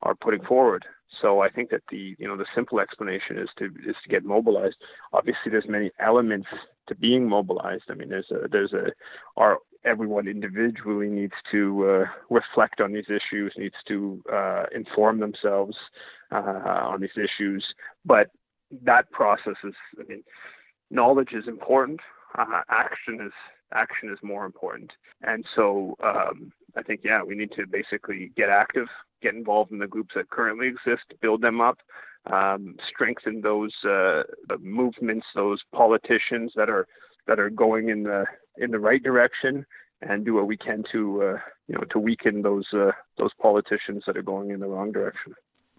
are 0.02 0.14
putting 0.14 0.42
forward. 0.42 0.84
So 1.22 1.40
I 1.40 1.48
think 1.48 1.70
that 1.70 1.82
the 1.90 2.14
you 2.18 2.28
know 2.28 2.36
the 2.36 2.46
simple 2.54 2.80
explanation 2.80 3.38
is 3.38 3.48
to 3.58 3.66
is 3.86 3.96
to 4.02 4.08
get 4.08 4.24
mobilized. 4.24 4.76
Obviously, 5.12 5.50
there's 5.50 5.68
many 5.68 5.90
elements 5.98 6.48
to 6.88 6.94
being 6.94 7.28
mobilized. 7.28 7.84
I 7.88 7.94
mean, 7.94 8.08
there's 8.08 8.30
a 8.30 8.46
there's 8.48 8.72
a 8.72 8.92
our 9.36 9.58
everyone 9.84 10.28
individually 10.28 11.08
needs 11.08 11.34
to 11.52 11.88
uh, 11.88 12.04
reflect 12.30 12.80
on 12.80 12.92
these 12.92 13.08
issues, 13.08 13.52
needs 13.56 13.76
to 13.86 14.22
uh, 14.32 14.64
inform 14.74 15.20
themselves 15.20 15.76
uh, 16.32 16.36
on 16.36 17.00
these 17.00 17.16
issues. 17.16 17.64
But 18.04 18.30
that 18.82 19.10
process 19.10 19.54
is, 19.64 19.74
I 19.98 20.04
mean, 20.08 20.24
knowledge 20.90 21.32
is 21.32 21.48
important. 21.48 22.00
Uh, 22.38 22.60
action 22.70 23.20
is 23.24 23.32
action 23.74 24.10
is 24.10 24.18
more 24.22 24.46
important. 24.46 24.90
And 25.22 25.44
so 25.54 25.94
um, 26.02 26.52
I 26.76 26.82
think 26.82 27.00
yeah, 27.04 27.22
we 27.22 27.34
need 27.34 27.52
to 27.52 27.66
basically 27.66 28.32
get 28.36 28.48
active, 28.48 28.86
get 29.22 29.34
involved 29.34 29.72
in 29.72 29.78
the 29.78 29.86
groups 29.86 30.14
that 30.14 30.30
currently 30.30 30.68
exist, 30.68 31.04
build 31.20 31.42
them 31.42 31.60
up, 31.60 31.78
um, 32.32 32.76
strengthen 32.88 33.40
those 33.40 33.72
uh, 33.84 34.22
movements, 34.60 35.26
those 35.34 35.60
politicians 35.74 36.52
that 36.56 36.68
are 36.68 36.86
that 37.26 37.38
are 37.38 37.50
going 37.50 37.90
in 37.90 38.04
the 38.04 38.24
in 38.60 38.70
the 38.70 38.78
right 38.78 39.02
direction, 39.02 39.66
and 40.02 40.24
do 40.24 40.34
what 40.34 40.46
we 40.46 40.56
can 40.56 40.84
to 40.92 41.22
uh, 41.22 41.38
you 41.66 41.74
know 41.74 41.84
to 41.90 41.98
weaken 41.98 42.42
those 42.42 42.66
uh, 42.72 42.92
those 43.16 43.32
politicians 43.40 44.04
that 44.06 44.16
are 44.16 44.22
going 44.22 44.50
in 44.50 44.60
the 44.60 44.66
wrong 44.66 44.92
direction 44.92 45.34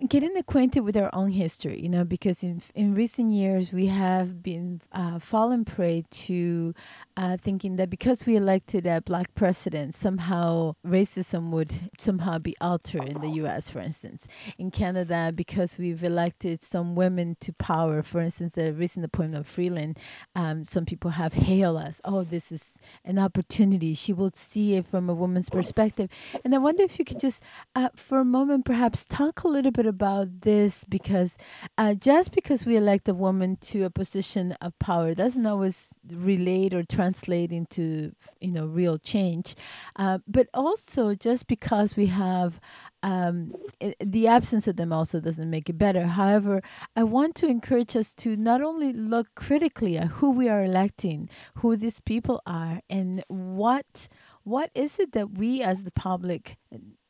getting 0.07 0.35
acquainted 0.37 0.81
with 0.81 0.95
our 0.95 1.09
own 1.13 1.31
history, 1.31 1.79
you 1.79 1.89
know, 1.89 2.05
because 2.05 2.43
in 2.43 2.61
in 2.73 2.95
recent 2.95 3.31
years 3.31 3.73
we 3.73 3.87
have 3.87 4.41
been 4.41 4.81
uh, 4.93 5.19
fallen 5.19 5.65
prey 5.65 6.03
to 6.09 6.73
uh, 7.17 7.35
thinking 7.35 7.75
that 7.75 7.89
because 7.89 8.25
we 8.25 8.37
elected 8.37 8.87
a 8.87 9.01
black 9.01 9.35
president, 9.35 9.93
somehow 9.93 10.73
racism 10.85 11.49
would 11.49 11.91
somehow 11.97 12.37
be 12.37 12.55
altered 12.61 13.09
in 13.09 13.19
the 13.19 13.29
U.S. 13.41 13.69
For 13.69 13.79
instance, 13.79 14.25
in 14.57 14.71
Canada, 14.71 15.33
because 15.35 15.77
we've 15.77 16.03
elected 16.03 16.63
some 16.63 16.95
women 16.95 17.35
to 17.41 17.51
power. 17.53 18.01
For 18.01 18.21
instance, 18.21 18.53
the 18.53 18.71
recent 18.71 19.03
appointment 19.03 19.41
of 19.41 19.47
Freeland, 19.47 19.99
um, 20.33 20.63
some 20.63 20.85
people 20.85 21.11
have 21.11 21.33
hailed 21.33 21.77
us, 21.77 21.99
"Oh, 22.05 22.23
this 22.23 22.53
is 22.53 22.79
an 23.03 23.19
opportunity." 23.19 23.93
She 23.93 24.13
will 24.13 24.31
see 24.33 24.75
it 24.75 24.85
from 24.85 25.09
a 25.09 25.13
woman's 25.13 25.49
perspective, 25.49 26.09
and 26.45 26.55
I 26.55 26.57
wonder 26.57 26.83
if 26.83 26.99
you 26.99 27.03
could 27.03 27.19
just, 27.19 27.43
uh, 27.75 27.89
for 27.95 28.19
a 28.19 28.25
moment, 28.25 28.63
perhaps 28.63 29.05
talk 29.05 29.43
a 29.43 29.47
little 29.49 29.71
bit 29.71 29.88
about 29.89 30.41
this 30.41 30.85
because 30.85 31.37
uh, 31.77 31.93
just 31.93 32.31
because 32.31 32.65
we 32.65 32.77
elect 32.77 33.09
a 33.09 33.13
woman 33.13 33.57
to 33.57 33.83
a 33.83 33.89
position 33.89 34.53
of 34.61 34.77
power 34.79 35.13
doesn't 35.13 35.45
always 35.45 35.93
relate 36.09 36.73
or 36.73 36.83
translate 36.83 37.51
into 37.51 38.13
you 38.39 38.51
know 38.51 38.65
real 38.65 38.97
change. 38.97 39.55
Uh, 39.97 40.19
but 40.27 40.47
also 40.53 41.13
just 41.13 41.47
because 41.47 41.97
we 41.97 42.05
have 42.05 42.59
um, 43.03 43.53
it, 43.79 43.95
the 43.99 44.27
absence 44.27 44.67
of 44.67 44.75
them 44.75 44.91
also 44.93 45.19
doesn't 45.19 45.49
make 45.49 45.69
it 45.69 45.77
better. 45.77 46.05
However, 46.05 46.61
I 46.95 47.03
want 47.03 47.35
to 47.35 47.47
encourage 47.47 47.95
us 47.95 48.13
to 48.15 48.35
not 48.35 48.61
only 48.61 48.93
look 48.93 49.27
critically 49.35 49.97
at 49.97 50.07
who 50.07 50.31
we 50.31 50.49
are 50.49 50.63
electing, 50.63 51.29
who 51.57 51.75
these 51.75 51.99
people 51.99 52.41
are, 52.45 52.81
and 52.89 53.23
what 53.27 54.07
what 54.43 54.71
is 54.73 54.99
it 54.99 55.11
that 55.11 55.37
we 55.37 55.61
as 55.61 55.83
the 55.83 55.91
public 55.91 56.57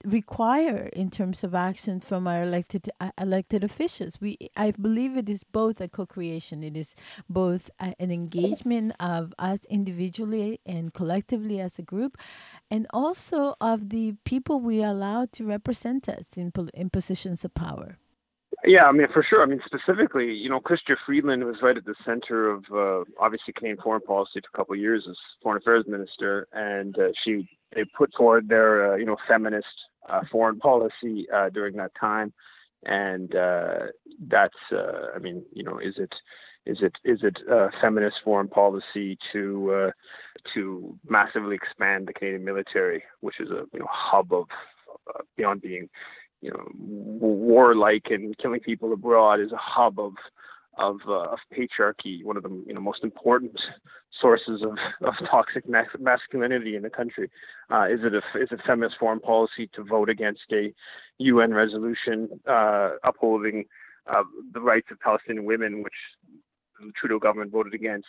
require 0.05 0.89
in 0.93 1.09
terms 1.09 1.43
of 1.43 1.53
action 1.53 1.99
from 1.99 2.27
our 2.27 2.43
elected 2.43 2.89
uh, 2.99 3.12
elected 3.19 3.63
officials. 3.63 4.19
We 4.21 4.38
i 4.55 4.71
believe 4.71 5.17
it 5.17 5.29
is 5.29 5.43
both 5.43 5.81
a 5.81 5.88
co-creation. 5.88 6.63
It 6.63 6.77
is 6.77 6.95
both 7.29 7.69
a, 7.79 7.93
an 7.99 8.12
engagement 8.12 8.93
of 8.99 9.33
us 9.38 9.65
individually 9.69 10.59
and 10.65 10.93
collectively 10.93 11.59
as 11.59 11.79
a 11.79 11.83
group 11.83 12.17
and 12.71 12.88
also 12.93 13.55
of 13.59 13.89
the 13.89 14.15
people 14.23 14.59
we 14.59 14.81
allow 14.81 15.25
to 15.33 15.45
represent 15.45 16.07
us 16.07 16.38
in, 16.38 16.51
in 16.73 16.89
positions 16.89 17.43
of 17.43 17.53
power. 17.53 17.97
Yeah, 18.65 18.85
I 18.85 18.91
mean, 18.91 19.07
for 19.13 19.25
sure. 19.27 19.41
I 19.41 19.45
mean, 19.45 19.62
specifically, 19.65 20.33
you 20.33 20.49
know, 20.49 20.59
Chrystia 20.59 20.95
Freeland 21.05 21.45
was 21.45 21.57
right 21.62 21.77
at 21.77 21.85
the 21.85 21.95
center 22.05 22.49
of 22.49 22.65
uh, 22.73 23.05
obviously 23.19 23.53
Canadian 23.53 23.81
foreign 23.81 24.01
policy 24.01 24.41
for 24.41 24.49
a 24.53 24.57
couple 24.57 24.73
of 24.73 24.81
years 24.81 25.05
as 25.09 25.15
foreign 25.41 25.62
affairs 25.62 25.85
minister, 25.88 26.47
and 26.51 26.97
uh, 26.99 27.09
she 27.23 27.47
they 27.73 27.85
put 27.97 28.12
forward 28.17 28.49
their 28.49 28.93
uh, 28.93 28.95
you 28.97 29.05
know 29.05 29.15
feminist 29.27 29.67
uh, 30.09 30.21
foreign 30.31 30.59
policy 30.59 31.27
uh, 31.33 31.49
during 31.49 31.75
that 31.77 31.91
time, 31.99 32.33
and 32.85 33.35
uh, 33.35 33.87
that's 34.27 34.57
uh, 34.71 35.07
I 35.15 35.19
mean 35.19 35.43
you 35.53 35.63
know 35.63 35.79
is 35.79 35.95
it 35.97 36.13
is 36.65 36.79
it 36.81 36.93
is 37.03 37.19
it 37.23 37.37
uh, 37.51 37.67
feminist 37.81 38.17
foreign 38.23 38.47
policy 38.47 39.17
to 39.33 39.91
to 40.53 40.97
massively 41.07 41.55
expand 41.55 42.07
the 42.07 42.13
Canadian 42.13 42.45
military, 42.45 43.03
which 43.21 43.39
is 43.39 43.49
a 43.49 43.65
you 43.73 43.79
know 43.79 43.87
hub 43.89 44.33
of 44.33 44.47
beyond 45.37 45.61
being 45.61 45.89
you 46.41 46.51
know 46.51 46.65
warlike 46.75 48.07
and 48.09 48.37
killing 48.37 48.59
people 48.59 48.93
abroad 48.93 49.39
is 49.39 49.51
a 49.51 49.57
hub 49.57 49.99
of 49.99 50.13
of, 50.79 50.97
uh, 51.07 51.31
of 51.31 51.39
patriarchy, 51.53 52.23
one 52.23 52.37
of 52.37 52.43
the 52.43 52.63
you 52.65 52.73
know 52.73 52.81
most 52.81 53.03
important 53.03 53.59
sources 54.19 54.63
of, 54.63 54.77
of 55.05 55.13
toxic 55.29 55.65
masculinity 55.99 56.75
in 56.75 56.83
the 56.83 56.89
country. 56.89 57.29
Uh, 57.71 57.85
is 57.85 57.99
it 58.03 58.13
a 58.13 58.39
is 58.39 58.49
it 58.51 58.59
feminist 58.65 58.95
foreign 58.99 59.19
policy 59.19 59.69
to 59.75 59.83
vote 59.83 60.09
against 60.09 60.41
a 60.51 60.73
UN 61.17 61.53
resolution 61.53 62.29
uh, 62.47 62.91
upholding 63.03 63.65
uh, 64.07 64.23
the 64.53 64.61
rights 64.61 64.87
of 64.91 64.99
Palestinian 64.99 65.45
women, 65.45 65.83
which 65.83 65.93
the 66.79 66.91
Trudeau 66.99 67.19
government 67.19 67.51
voted 67.51 67.73
against? 67.73 68.07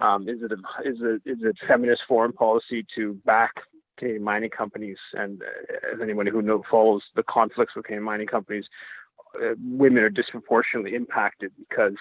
Um, 0.00 0.28
is 0.28 0.38
it 0.42 0.52
a, 0.52 0.88
is 0.88 0.98
it 1.00 1.22
is 1.24 1.38
it 1.42 1.56
feminist 1.66 2.02
foreign 2.06 2.32
policy 2.32 2.86
to 2.94 3.14
back 3.24 3.52
Canadian 3.98 4.22
mining 4.24 4.50
companies? 4.50 4.98
And 5.14 5.42
uh, 5.42 5.94
as 5.94 6.00
anyone 6.02 6.26
who 6.26 6.42
know, 6.42 6.62
follows 6.70 7.02
the 7.16 7.22
conflicts 7.22 7.74
with 7.74 7.86
Canadian 7.86 8.04
mining 8.04 8.26
companies, 8.26 8.64
women 9.62 10.02
are 10.02 10.10
disproportionately 10.10 10.94
impacted 10.94 11.52
because 11.58 11.96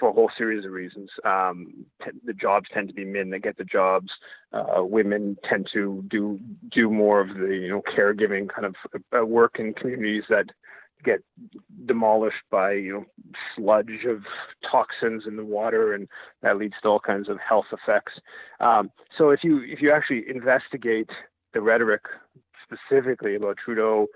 for 0.00 0.08
a 0.08 0.12
whole 0.12 0.30
series 0.36 0.64
of 0.64 0.72
reasons. 0.72 1.10
Um, 1.24 1.84
t- 2.02 2.10
the 2.24 2.32
jobs 2.32 2.66
tend 2.72 2.88
to 2.88 2.94
be 2.94 3.04
men 3.04 3.30
that 3.30 3.40
get 3.40 3.58
the 3.58 3.64
jobs. 3.64 4.08
Uh, 4.52 4.84
women 4.84 5.36
tend 5.48 5.68
to 5.72 6.02
do 6.08 6.40
do 6.72 6.90
more 6.90 7.20
of 7.20 7.28
the 7.28 7.54
you 7.54 7.68
know 7.68 7.82
caregiving 7.82 8.48
kind 8.48 8.66
of 8.66 8.74
uh, 9.16 9.24
work 9.24 9.56
in 9.58 9.74
communities 9.74 10.24
that 10.28 10.46
get 11.04 11.22
demolished 11.86 12.42
by 12.50 12.72
you 12.72 12.92
know 12.92 13.04
sludge 13.54 14.04
of 14.08 14.22
toxins 14.68 15.24
in 15.26 15.36
the 15.36 15.44
water, 15.44 15.94
and 15.94 16.08
that 16.42 16.56
leads 16.56 16.74
to 16.82 16.88
all 16.88 17.00
kinds 17.00 17.28
of 17.28 17.38
health 17.46 17.66
effects. 17.70 18.14
Um, 18.58 18.90
so 19.16 19.30
if 19.30 19.44
you 19.44 19.62
if 19.62 19.80
you 19.80 19.92
actually 19.92 20.24
investigate 20.28 21.10
the 21.52 21.60
rhetoric 21.60 22.02
specifically 22.64 23.34
about 23.34 23.58
Trudeau 23.62 24.06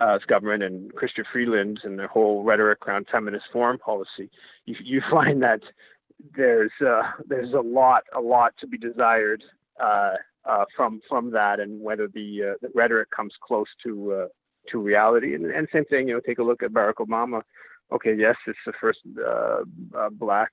uh, 0.00 0.18
government 0.26 0.62
and 0.62 0.92
Chrystia 0.94 1.24
Freeland 1.32 1.80
and 1.84 1.98
their 1.98 2.08
whole 2.08 2.42
rhetoric 2.42 2.86
around 2.86 3.06
feminist 3.10 3.46
foreign 3.52 3.78
policy, 3.78 4.30
you, 4.64 4.74
you 4.82 5.02
find 5.10 5.42
that 5.42 5.60
there's 6.36 6.72
uh, 6.84 7.02
there's 7.26 7.52
a 7.52 7.60
lot 7.60 8.02
a 8.16 8.20
lot 8.20 8.54
to 8.60 8.66
be 8.66 8.78
desired 8.78 9.42
uh, 9.80 10.14
uh, 10.44 10.64
from 10.76 11.00
from 11.08 11.30
that, 11.32 11.60
and 11.60 11.80
whether 11.80 12.08
the 12.08 12.52
uh, 12.52 12.54
the 12.62 12.68
rhetoric 12.74 13.10
comes 13.10 13.32
close 13.42 13.66
to 13.82 14.12
uh, 14.12 14.26
to 14.70 14.78
reality. 14.78 15.34
And, 15.34 15.46
and 15.46 15.68
same 15.72 15.84
thing, 15.84 16.08
you 16.08 16.14
know, 16.14 16.20
take 16.20 16.38
a 16.38 16.42
look 16.42 16.62
at 16.62 16.72
Barack 16.72 16.94
Obama. 16.94 17.42
Okay, 17.92 18.14
yes, 18.16 18.36
it's 18.46 18.58
the 18.64 18.72
first 18.80 19.00
black 20.12 20.52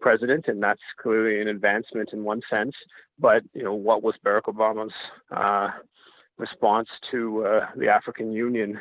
president, 0.00 0.46
and 0.48 0.62
that's 0.62 0.80
clearly 1.00 1.40
an 1.40 1.48
advancement 1.48 2.10
in 2.12 2.24
one 2.24 2.40
sense. 2.50 2.74
But 3.18 3.42
you 3.54 3.62
know, 3.62 3.74
what 3.74 4.02
was 4.02 4.14
Barack 4.24 4.42
Obama's 4.42 4.92
response 6.38 6.88
to 7.10 7.44
uh, 7.44 7.66
the 7.76 7.88
African 7.88 8.32
Union 8.32 8.80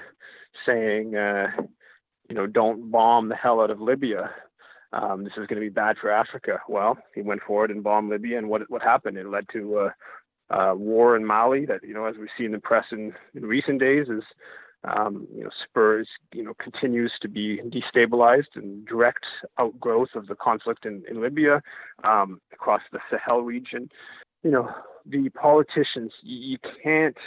saying, 0.65 1.15
uh, 1.15 1.47
you 2.29 2.35
know, 2.35 2.47
don't 2.47 2.91
bomb 2.91 3.29
the 3.29 3.35
hell 3.35 3.61
out 3.61 3.71
of 3.71 3.81
Libya. 3.81 4.29
Um, 4.93 5.23
this 5.23 5.33
is 5.33 5.47
going 5.47 5.59
to 5.61 5.65
be 5.65 5.69
bad 5.69 5.97
for 5.99 6.09
Africa. 6.09 6.59
Well, 6.69 6.97
he 7.13 7.21
went 7.21 7.41
forward 7.43 7.71
and 7.71 7.83
bombed 7.83 8.09
Libya, 8.09 8.37
and 8.37 8.47
what 8.47 8.69
what 8.69 8.81
happened? 8.81 9.17
It 9.17 9.27
led 9.27 9.45
to 9.53 9.77
uh, 9.77 9.89
uh, 10.49 10.75
war 10.75 11.17
in 11.17 11.25
Mali. 11.25 11.65
That 11.65 11.83
you 11.83 11.93
know, 11.93 12.05
as 12.05 12.15
we 12.17 12.29
see 12.37 12.45
in 12.45 12.53
the 12.53 12.59
press 12.59 12.85
in, 12.91 13.13
in 13.35 13.45
recent 13.45 13.79
days, 13.81 14.07
is 14.07 14.23
um, 14.83 15.27
you 15.35 15.43
know, 15.43 15.49
Spurs, 15.63 16.07
you 16.33 16.43
know, 16.43 16.53
continues 16.61 17.11
to 17.21 17.27
be 17.27 17.59
destabilized 17.65 18.55
and 18.55 18.85
direct 18.85 19.25
outgrowth 19.59 20.09
of 20.15 20.27
the 20.27 20.35
conflict 20.35 20.85
in, 20.85 21.03
in 21.09 21.21
Libya, 21.21 21.61
um, 22.03 22.39
across 22.53 22.81
the 22.91 22.99
Sahel 23.11 23.41
region. 23.41 23.89
You 24.43 24.51
know, 24.51 24.69
the 25.05 25.29
politicians, 25.29 26.13
you, 26.21 26.51
you 26.51 26.57
can't, 26.83 27.17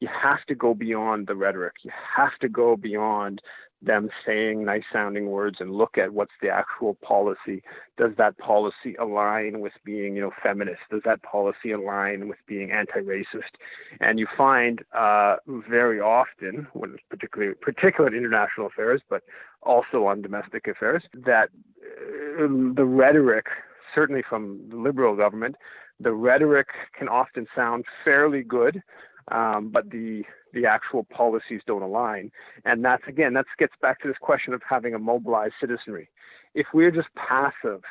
you 0.00 0.08
have 0.22 0.44
to 0.48 0.54
go 0.54 0.74
beyond 0.74 1.26
the 1.26 1.34
rhetoric. 1.34 1.74
You 1.82 1.90
have 2.16 2.38
to 2.40 2.48
go 2.48 2.76
beyond 2.76 3.40
them 3.80 4.10
saying 4.26 4.64
nice 4.64 4.82
sounding 4.92 5.26
words 5.30 5.58
and 5.60 5.70
look 5.70 5.98
at 5.98 6.12
what's 6.12 6.32
the 6.42 6.48
actual 6.48 6.94
policy. 6.94 7.62
Does 7.96 8.10
that 8.18 8.36
policy 8.38 8.96
align 8.98 9.60
with 9.60 9.72
being, 9.84 10.16
you 10.16 10.22
know, 10.22 10.32
feminist? 10.42 10.80
Does 10.90 11.02
that 11.04 11.22
policy 11.22 11.70
align 11.70 12.28
with 12.28 12.38
being 12.46 12.72
anti-racist? 12.72 13.54
And 14.00 14.18
you 14.18 14.26
find 14.36 14.84
uh, 14.92 15.36
very 15.46 16.00
often, 16.00 16.66
when 16.72 16.94
it's 16.94 17.02
particularly 17.08 17.54
particular 17.54 18.08
in 18.08 18.16
international 18.16 18.66
affairs, 18.66 19.00
but 19.08 19.22
also 19.62 20.06
on 20.06 20.22
domestic 20.22 20.66
affairs, 20.66 21.04
that 21.14 21.50
uh, 21.84 22.48
the 22.74 22.84
rhetoric, 22.84 23.46
certainly 23.94 24.22
from 24.28 24.60
the 24.70 24.76
liberal 24.76 25.14
government, 25.14 25.54
the 26.00 26.12
rhetoric 26.12 26.68
can 26.96 27.08
often 27.08 27.46
sound 27.54 27.84
fairly 28.04 28.42
good, 28.42 28.82
um, 29.30 29.70
but 29.72 29.90
the 29.90 30.24
the 30.52 30.66
actual 30.66 31.04
policies 31.04 31.60
don't 31.66 31.82
align. 31.82 32.30
And 32.64 32.84
that's 32.84 33.02
again, 33.06 33.34
that 33.34 33.46
gets 33.58 33.74
back 33.80 34.00
to 34.02 34.08
this 34.08 34.16
question 34.20 34.54
of 34.54 34.62
having 34.68 34.94
a 34.94 34.98
mobilized 34.98 35.54
citizenry. 35.60 36.08
If 36.54 36.66
we're 36.72 36.90
just 36.90 37.08
passive 37.14 37.82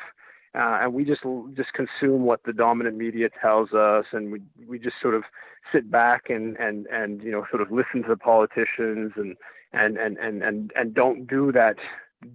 uh, 0.56 0.80
and 0.82 0.94
we 0.94 1.06
just 1.06 1.22
just 1.56 1.74
consume 1.74 2.24
what 2.24 2.44
the 2.44 2.54
dominant 2.54 2.98
media 2.98 3.30
tells 3.42 3.74
us, 3.74 4.06
and 4.12 4.32
we 4.32 4.42
we 4.68 4.80
just 4.80 4.96
sort 5.02 5.14
of 5.14 5.24
sit 5.72 5.92
back 5.92 6.30
and 6.30 6.58
and 6.58 6.88
and 6.88 7.22
you 7.22 7.32
know 7.32 7.46
sort 7.50 7.62
of 7.62 7.72
listen 7.72 8.02
to 8.04 8.10
the 8.10 8.18
politicians 8.18 9.12
and 9.16 9.36
and 9.74 9.98
and 9.98 10.18
and 10.18 10.42
and, 10.42 10.72
and 10.76 10.94
don't 10.94 11.28
do 11.28 11.52
that 11.52 11.76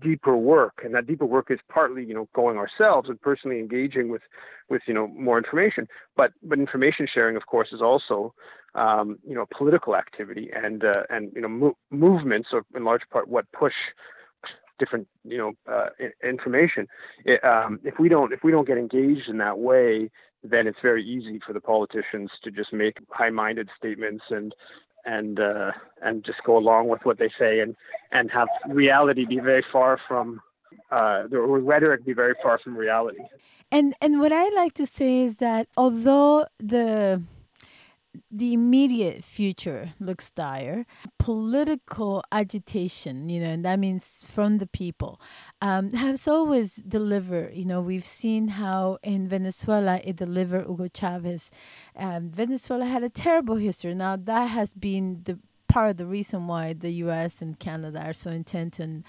deeper 0.01 0.37
work 0.37 0.83
and 0.85 0.95
that 0.95 1.07
deeper 1.07 1.27
work 1.27 1.51
is 1.51 1.59
partly 1.69 2.05
you 2.05 2.15
know 2.15 2.29
going 2.35 2.57
ourselves 2.57 3.09
and 3.09 3.21
personally 3.21 3.59
engaging 3.59 4.09
with 4.09 4.23
with 4.69 4.81
you 4.87 4.95
know 4.95 5.09
more 5.09 5.37
information 5.37 5.89
but 6.17 6.33
but 6.43 6.59
information 6.59 7.07
sharing 7.13 7.35
of 7.35 7.47
course 7.47 7.69
is 7.73 7.83
also 7.83 8.33
um, 8.75 9.19
you 9.27 9.35
know, 9.35 9.47
political 9.57 9.97
activity 9.97 10.51
and 10.55 10.85
uh, 10.85 11.03
and 11.11 11.31
you 11.35 11.43
know 11.43 11.49
mo- 11.49 11.77
movements, 11.91 12.51
or 12.53 12.65
in 12.75 12.85
large 12.85 13.03
part, 13.11 13.29
what 13.29 13.51
push 13.53 13.75
different 14.79 15.07
you 15.25 15.39
know 15.39 15.53
uh, 15.71 15.89
information. 16.25 16.87
It, 17.25 17.45
um, 17.45 17.81
if 17.85 17.99
we 17.99 18.09
don't 18.09 18.33
if 18.33 18.43
we 18.43 18.51
don't 18.51 18.67
get 18.67 18.79
engaged 18.79 19.29
in 19.29 19.39
that 19.39 19.59
way, 19.59 20.11
then 20.43 20.67
it's 20.67 20.79
very 20.81 21.05
easy 21.05 21.41
for 21.47 21.53
the 21.53 21.61
politicians 21.61 22.31
to 22.45 22.51
just 22.51 22.73
make 22.73 22.97
high-minded 23.11 23.69
statements 23.77 24.25
and 24.31 24.55
and 25.05 25.41
uh, 25.41 25.73
and 26.01 26.25
just 26.25 26.43
go 26.45 26.57
along 26.57 26.89
with 26.89 27.05
what 27.05 27.19
they 27.19 27.31
say 27.39 27.61
and 27.61 27.77
and 28.11 28.31
have 28.31 28.49
reality 28.69 29.25
be 29.25 29.39
very 29.39 29.65
far 29.73 29.99
from 30.09 30.41
uh, 30.91 31.27
the 31.29 31.41
rhetoric 31.41 32.05
be 32.05 32.13
very 32.13 32.35
far 32.43 32.59
from 32.59 32.77
reality. 32.77 33.23
And 33.71 33.95
and 34.01 34.21
what 34.21 34.33
I 34.33 34.49
like 34.51 34.75
to 34.75 34.87
say 34.87 35.21
is 35.21 35.39
that 35.39 35.67
although 35.77 36.47
the 36.59 37.23
the 38.31 38.53
immediate 38.53 39.25
future 39.25 39.95
looks 39.99 40.31
dire. 40.31 40.87
Political 41.19 42.23
agitation, 42.31 43.29
you 43.29 43.41
know, 43.41 43.47
and 43.47 43.65
that 43.65 43.79
means 43.79 44.27
from 44.29 44.59
the 44.59 44.67
people, 44.67 45.21
um, 45.61 45.93
has 45.93 46.29
always 46.29 46.77
delivered. 46.77 47.55
You 47.55 47.65
know, 47.65 47.81
we've 47.81 48.05
seen 48.05 48.49
how 48.49 48.99
in 49.03 49.29
Venezuela 49.29 50.01
it 50.05 50.17
delivered 50.17 50.67
Hugo 50.67 50.89
Chavez. 50.93 51.51
Um, 51.97 52.31
Venezuela 52.31 52.87
had 52.87 53.03
a 53.03 53.09
terrible 53.09 53.57
history. 53.57 53.95
Now, 53.95 54.17
that 54.17 54.47
has 54.47 54.75
been 54.75 55.23
the 55.25 55.39
part 55.73 55.91
of 55.91 55.97
the 55.97 56.07
reason 56.07 56.47
why 56.47 56.75
the 56.75 56.93
US 57.07 57.41
and 57.41 57.59
Canada 57.59 58.03
are 58.05 58.13
so 58.13 58.31
intent 58.31 58.79
on 58.79 59.05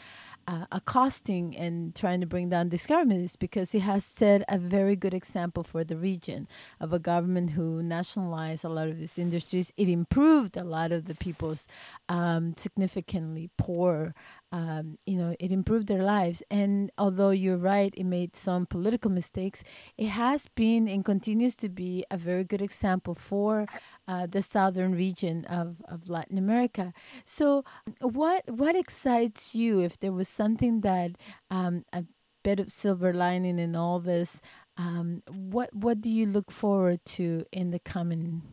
uh, 0.47 0.65
accosting 0.71 1.56
and 1.56 1.95
trying 1.95 2.21
to 2.21 2.27
bring 2.27 2.49
down 2.49 2.69
this 2.69 2.86
government 2.86 3.23
is 3.23 3.36
because 3.36 3.71
he 3.71 3.79
has 3.79 4.03
set 4.03 4.43
a 4.49 4.58
very 4.58 4.95
good 4.95 5.13
example 5.13 5.63
for 5.63 5.84
the 5.84 5.97
region 5.97 6.47
of 6.79 6.93
a 6.93 6.99
government 6.99 7.51
who 7.51 7.82
nationalized 7.82 8.65
a 8.65 8.69
lot 8.69 8.88
of 8.88 9.01
its 9.01 9.17
industries. 9.17 9.71
It 9.77 9.88
improved 9.88 10.58
a 10.58 10.63
lot 10.63 10.91
of 10.91 11.06
the 11.06 11.15
people's 11.15 11.67
um, 12.10 12.53
significantly 12.58 13.49
poor 13.58 14.13
um, 14.54 15.00
you 15.08 15.18
know, 15.18 15.36
it 15.39 15.52
improved 15.52 15.88
their 15.88 16.04
lives. 16.04 16.44
And 16.52 16.92
although 17.00 17.32
you're 17.32 17.58
right, 17.58 17.92
it 17.98 18.04
made 18.04 18.36
some 18.36 18.68
political 18.68 19.10
mistakes, 19.10 19.63
it 19.98 20.10
has 20.10 20.48
been 20.56 20.88
and 20.88 21.04
continues 21.04 21.56
to 21.58 21.70
be 21.70 22.06
a 22.12 22.18
very 22.18 22.44
good 22.44 22.62
example 22.62 23.16
for 23.16 23.66
uh, 24.08 24.28
the 24.28 24.44
southern 24.44 24.94
region 24.94 25.46
of, 25.46 25.78
of 25.89 26.08
Latin 26.08 26.38
America. 26.38 26.94
So, 27.26 27.66
what 28.00 28.44
what 28.48 28.76
excites 28.76 29.56
you 29.56 29.82
if 29.82 30.00
there 30.00 30.13
was 30.13 30.30
something 30.30 30.82
that 30.82 31.12
um, 31.50 31.84
a 31.92 32.06
bit 32.44 32.60
of 32.60 32.72
silver 32.72 33.12
lining 33.12 33.58
in 33.58 33.76
all 33.76 34.00
this? 34.00 34.39
Um, 34.78 35.24
what 35.28 35.74
what 35.74 36.00
do 36.00 36.12
you 36.12 36.28
look 36.28 36.52
forward 36.52 37.04
to 37.18 37.46
in 37.52 37.72
the 37.72 37.80
coming, 37.80 38.44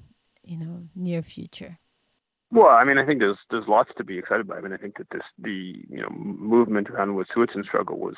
you 0.43 0.57
know, 0.57 0.89
near 0.95 1.21
future? 1.21 1.79
Well, 2.53 2.71
I 2.71 2.85
mean, 2.85 2.99
I 2.99 3.07
think 3.07 3.21
there's 3.21 3.39
there's 3.51 3.69
lots 3.69 3.91
to 3.97 4.05
be 4.05 4.19
excited 4.19 4.49
by. 4.49 4.57
I 4.57 4.61
mean, 4.61 4.73
I 4.73 4.77
think 4.77 4.99
that 4.99 5.09
this 5.11 5.23
the 5.39 5.85
you 5.89 6.03
know 6.03 6.11
movement 6.11 6.91
around 6.91 7.09
the 7.09 7.15
Wet'suwet'en 7.15 7.65
struggle 7.65 7.99
was 7.99 8.17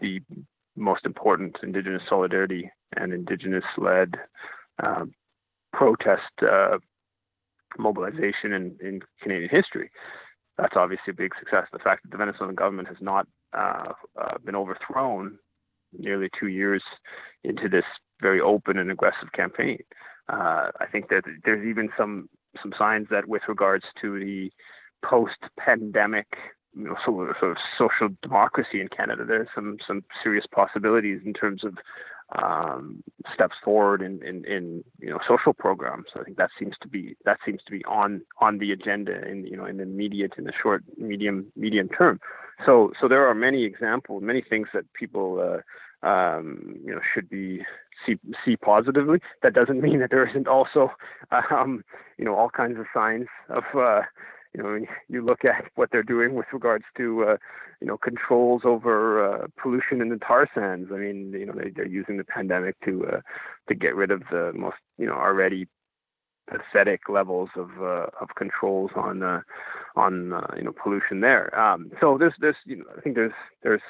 the 0.00 0.20
most 0.76 1.04
important 1.04 1.56
Indigenous 1.62 2.02
solidarity 2.08 2.70
and 2.96 3.12
Indigenous-led 3.12 4.14
um, 4.82 5.12
protest 5.72 6.22
uh, 6.40 6.78
mobilization 7.78 8.52
in, 8.52 8.76
in 8.80 9.00
Canadian 9.22 9.50
history. 9.50 9.90
That's 10.58 10.74
obviously 10.76 11.10
a 11.10 11.14
big 11.14 11.32
success. 11.38 11.66
The 11.72 11.78
fact 11.78 12.02
that 12.02 12.10
the 12.10 12.16
Venezuelan 12.16 12.54
government 12.54 12.88
has 12.88 12.96
not 13.00 13.26
uh, 13.56 13.92
uh, 14.20 14.38
been 14.44 14.56
overthrown 14.56 15.38
nearly 15.98 16.28
two 16.38 16.48
years 16.48 16.82
into 17.44 17.68
this 17.68 17.84
very 18.20 18.40
open 18.40 18.78
and 18.78 18.90
aggressive 18.90 19.32
campaign. 19.34 19.78
Uh, 20.28 20.70
I 20.80 20.86
think 20.90 21.08
that 21.08 21.22
there's 21.44 21.66
even 21.66 21.88
some 21.96 22.28
some 22.60 22.72
signs 22.78 23.08
that 23.10 23.28
with 23.28 23.42
regards 23.48 23.84
to 24.02 24.18
the 24.18 24.50
post-pandemic 25.04 26.26
you 26.74 26.84
know, 26.84 26.96
sort 27.04 27.30
of, 27.30 27.36
sort 27.38 27.52
of 27.52 27.58
social 27.78 28.14
democracy 28.22 28.80
in 28.80 28.88
Canada, 28.88 29.24
there's 29.26 29.48
some 29.54 29.76
some 29.86 30.04
serious 30.22 30.44
possibilities 30.52 31.20
in 31.24 31.32
terms 31.32 31.64
of 31.64 31.76
um, 32.40 33.02
steps 33.34 33.56
forward 33.62 34.00
in, 34.00 34.22
in, 34.22 34.44
in 34.46 34.84
you 34.98 35.10
know 35.10 35.18
social 35.28 35.52
programs. 35.52 36.06
I 36.18 36.22
think 36.22 36.38
that 36.38 36.50
seems 36.58 36.74
to 36.82 36.88
be 36.88 37.16
that 37.24 37.38
seems 37.44 37.60
to 37.66 37.72
be 37.72 37.84
on 37.84 38.22
on 38.40 38.58
the 38.58 38.72
agenda 38.72 39.26
in 39.28 39.46
you 39.46 39.56
know 39.56 39.66
in 39.66 39.76
the 39.76 39.82
immediate 39.82 40.32
in 40.38 40.44
the 40.44 40.52
short 40.62 40.82
medium 40.96 41.52
medium 41.56 41.88
term. 41.88 42.20
So 42.64 42.92
so 43.00 43.08
there 43.08 43.26
are 43.26 43.34
many 43.34 43.64
examples, 43.64 44.22
many 44.22 44.42
things 44.48 44.68
that 44.72 44.90
people 44.94 45.60
uh, 46.02 46.06
um, 46.06 46.76
you 46.84 46.94
know 46.94 47.00
should 47.14 47.28
be 47.28 47.62
see 48.06 48.16
see 48.44 48.56
positively. 48.56 49.18
That 49.42 49.54
doesn't 49.54 49.80
mean 49.80 50.00
that 50.00 50.10
there 50.10 50.28
isn't 50.28 50.48
also, 50.48 50.90
um, 51.50 51.84
you 52.18 52.24
know, 52.24 52.34
all 52.34 52.50
kinds 52.50 52.78
of 52.78 52.86
signs 52.94 53.26
of, 53.48 53.64
uh, 53.74 54.02
you 54.54 54.62
know, 54.62 54.78
you 55.08 55.24
look 55.24 55.44
at 55.44 55.64
what 55.74 55.90
they're 55.90 56.02
doing 56.02 56.34
with 56.34 56.46
regards 56.52 56.84
to, 56.96 57.24
uh, 57.24 57.36
you 57.80 57.86
know, 57.86 57.96
controls 57.96 58.62
over 58.64 59.24
uh, 59.24 59.46
pollution 59.60 60.00
in 60.00 60.10
the 60.10 60.18
tar 60.18 60.48
sands. 60.54 60.90
I 60.92 60.98
mean, 60.98 61.32
you 61.32 61.46
know, 61.46 61.54
they, 61.54 61.70
they're 61.70 61.86
using 61.86 62.18
the 62.18 62.24
pandemic 62.24 62.76
to 62.84 63.06
uh, 63.06 63.20
to 63.68 63.74
get 63.74 63.96
rid 63.96 64.10
of 64.10 64.22
the 64.30 64.52
most, 64.54 64.76
you 64.98 65.06
know, 65.06 65.14
already 65.14 65.66
pathetic 66.48 67.08
levels 67.08 67.48
of 67.56 67.70
uh, 67.80 68.06
of 68.20 68.28
controls 68.36 68.90
on 68.96 69.22
uh, 69.22 69.40
on 69.96 70.32
uh, 70.32 70.46
you 70.56 70.64
know 70.64 70.72
pollution 70.72 71.20
there. 71.20 71.58
Um, 71.58 71.90
so 72.00 72.16
there's 72.18 72.34
there's 72.40 72.56
you 72.64 72.76
know 72.76 72.84
I 72.96 73.00
think 73.00 73.14
there's 73.14 73.32
there's 73.62 73.82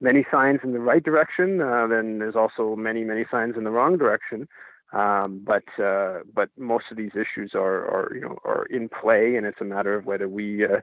many 0.00 0.26
signs 0.30 0.60
in 0.62 0.72
the 0.72 0.80
right 0.80 1.02
direction. 1.02 1.60
Uh, 1.60 1.86
then 1.86 2.18
there's 2.18 2.36
also 2.36 2.76
many, 2.76 3.04
many 3.04 3.24
signs 3.30 3.54
in 3.56 3.64
the 3.64 3.70
wrong 3.70 3.96
direction. 3.96 4.48
Um, 4.92 5.42
but 5.44 5.64
uh, 5.82 6.20
but 6.32 6.48
most 6.56 6.84
of 6.90 6.96
these 6.96 7.10
issues 7.14 7.52
are, 7.54 7.84
are 7.86 8.14
you 8.14 8.20
know 8.20 8.38
are 8.44 8.66
in 8.66 8.88
play, 8.88 9.34
and 9.36 9.44
it's 9.44 9.60
a 9.60 9.64
matter 9.64 9.96
of 9.96 10.06
whether 10.06 10.28
we 10.28 10.64
uh, 10.64 10.80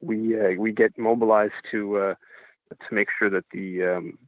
we 0.00 0.38
uh, 0.38 0.50
we 0.58 0.72
get 0.72 0.98
mobilized 0.98 1.54
to 1.70 1.96
uh, 1.96 2.14
to 2.70 2.94
make 2.94 3.08
sure 3.16 3.30
that 3.30 3.44
the, 3.52 3.84
um, 3.84 4.18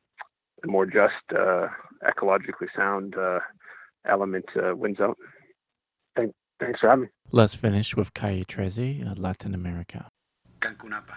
the 0.62 0.68
more 0.68 0.86
just, 0.86 1.14
uh, 1.36 1.66
ecologically 2.04 2.68
sound 2.76 3.16
element 4.08 4.44
wins 4.54 5.00
out. 5.00 5.18
Thank, 6.14 6.32
thanks 6.60 6.78
for 6.78 6.88
having 6.88 7.02
me. 7.02 7.08
Let's 7.32 7.56
finish 7.56 7.96
with 7.96 8.14
Calle 8.14 8.44
13, 8.48 9.14
Latin 9.16 9.54
America. 9.54 10.08
Cancunapa. 10.60 11.16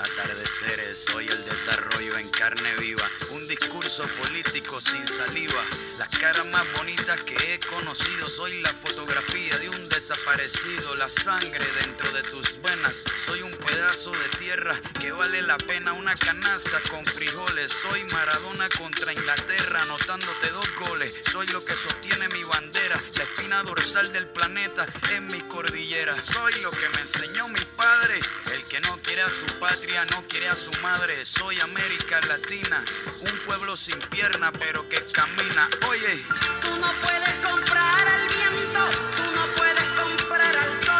atardeceres. 0.00 1.04
Soy 1.10 1.28
el 1.28 1.44
desarrollo 1.44 2.18
en 2.18 2.28
carne 2.30 2.74
viva, 2.76 3.08
un 3.30 3.46
discurso 3.46 4.04
político 4.22 4.80
sin 4.80 5.06
saliva. 5.06 5.62
Las 5.98 6.08
caras 6.18 6.46
más 6.46 6.66
bonitas 6.78 7.20
que 7.22 7.54
he 7.54 7.58
conocido, 7.58 8.26
soy 8.26 8.60
la 8.62 8.72
fotografía 8.72 9.58
de 9.58 9.68
un 9.68 9.88
desaparecido, 9.88 10.94
la 10.96 11.08
sangre 11.08 11.66
dentro 11.82 12.10
de 12.12 12.22
tus 12.24 12.60
venas. 12.62 13.04
Soy 13.26 13.42
un 13.42 13.56
pedazo 13.58 14.12
de 14.12 14.28
tierra 14.38 14.80
que 15.00 15.12
vale 15.12 15.42
la 15.42 15.58
pena 15.58 15.92
una 15.92 16.14
canasta 16.14 16.80
con 16.90 17.04
frijoles. 17.04 17.72
Soy 17.72 18.04
Maradona 18.12 18.68
contra 18.78 19.12
Inglaterra, 19.12 19.82
anotándote 19.82 20.50
dos 20.52 20.68
goles. 20.88 21.20
Soy 21.30 21.46
lo 21.48 21.64
que 21.64 21.74
sostiene 21.74 22.28
mi 22.28 22.42
bandera, 22.44 22.69
la 22.90 23.22
espina 23.22 23.62
dorsal 23.62 24.12
del 24.12 24.26
planeta 24.26 24.84
en 25.14 25.26
mi 25.28 25.40
cordillera. 25.42 26.20
Soy 26.22 26.52
lo 26.60 26.70
que 26.72 26.88
me 26.88 27.00
enseñó 27.02 27.46
mi 27.48 27.60
padre, 27.76 28.18
el 28.52 28.64
que 28.64 28.80
no 28.80 28.96
quiere 29.02 29.22
a 29.22 29.30
su 29.30 29.46
patria, 29.60 30.04
no 30.06 30.24
quiere 30.26 30.48
a 30.48 30.56
su 30.56 30.72
madre. 30.82 31.24
Soy 31.24 31.60
América 31.60 32.20
Latina, 32.26 32.84
un 33.20 33.38
pueblo 33.46 33.76
sin 33.76 33.98
pierna 34.10 34.50
pero 34.52 34.88
que 34.88 35.04
camina. 35.04 35.68
Oye, 35.88 36.24
Tú 36.60 36.76
no 36.80 36.92
puedes 37.04 37.34
comprar 37.48 38.08
al 38.08 38.28
viento, 38.28 38.88
tú 39.16 39.22
no 39.36 39.46
puedes 39.54 39.84
comprar 39.84 40.56
al 40.56 40.84
sol, 40.84 40.99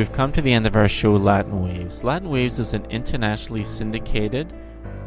We've 0.00 0.10
come 0.10 0.32
to 0.32 0.40
the 0.40 0.54
end 0.54 0.66
of 0.66 0.76
our 0.76 0.88
show, 0.88 1.14
Latin 1.14 1.62
Waves. 1.62 2.02
Latin 2.02 2.30
Waves 2.30 2.58
is 2.58 2.72
an 2.72 2.86
internationally 2.86 3.62
syndicated 3.62 4.50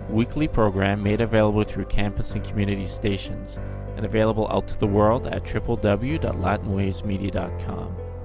weekly 0.07 0.47
program 0.47 1.01
made 1.01 1.19
available 1.19 1.63
through 1.63 1.85
campus 1.85 2.35
and 2.35 2.43
community 2.43 2.85
stations 2.85 3.57
and 3.97 4.05
available 4.05 4.47
out 4.51 4.67
to 4.67 4.77
the 4.77 4.85
world 4.85 5.25
at 5.25 5.45
www.latinwavesmedia.com. 5.45 7.97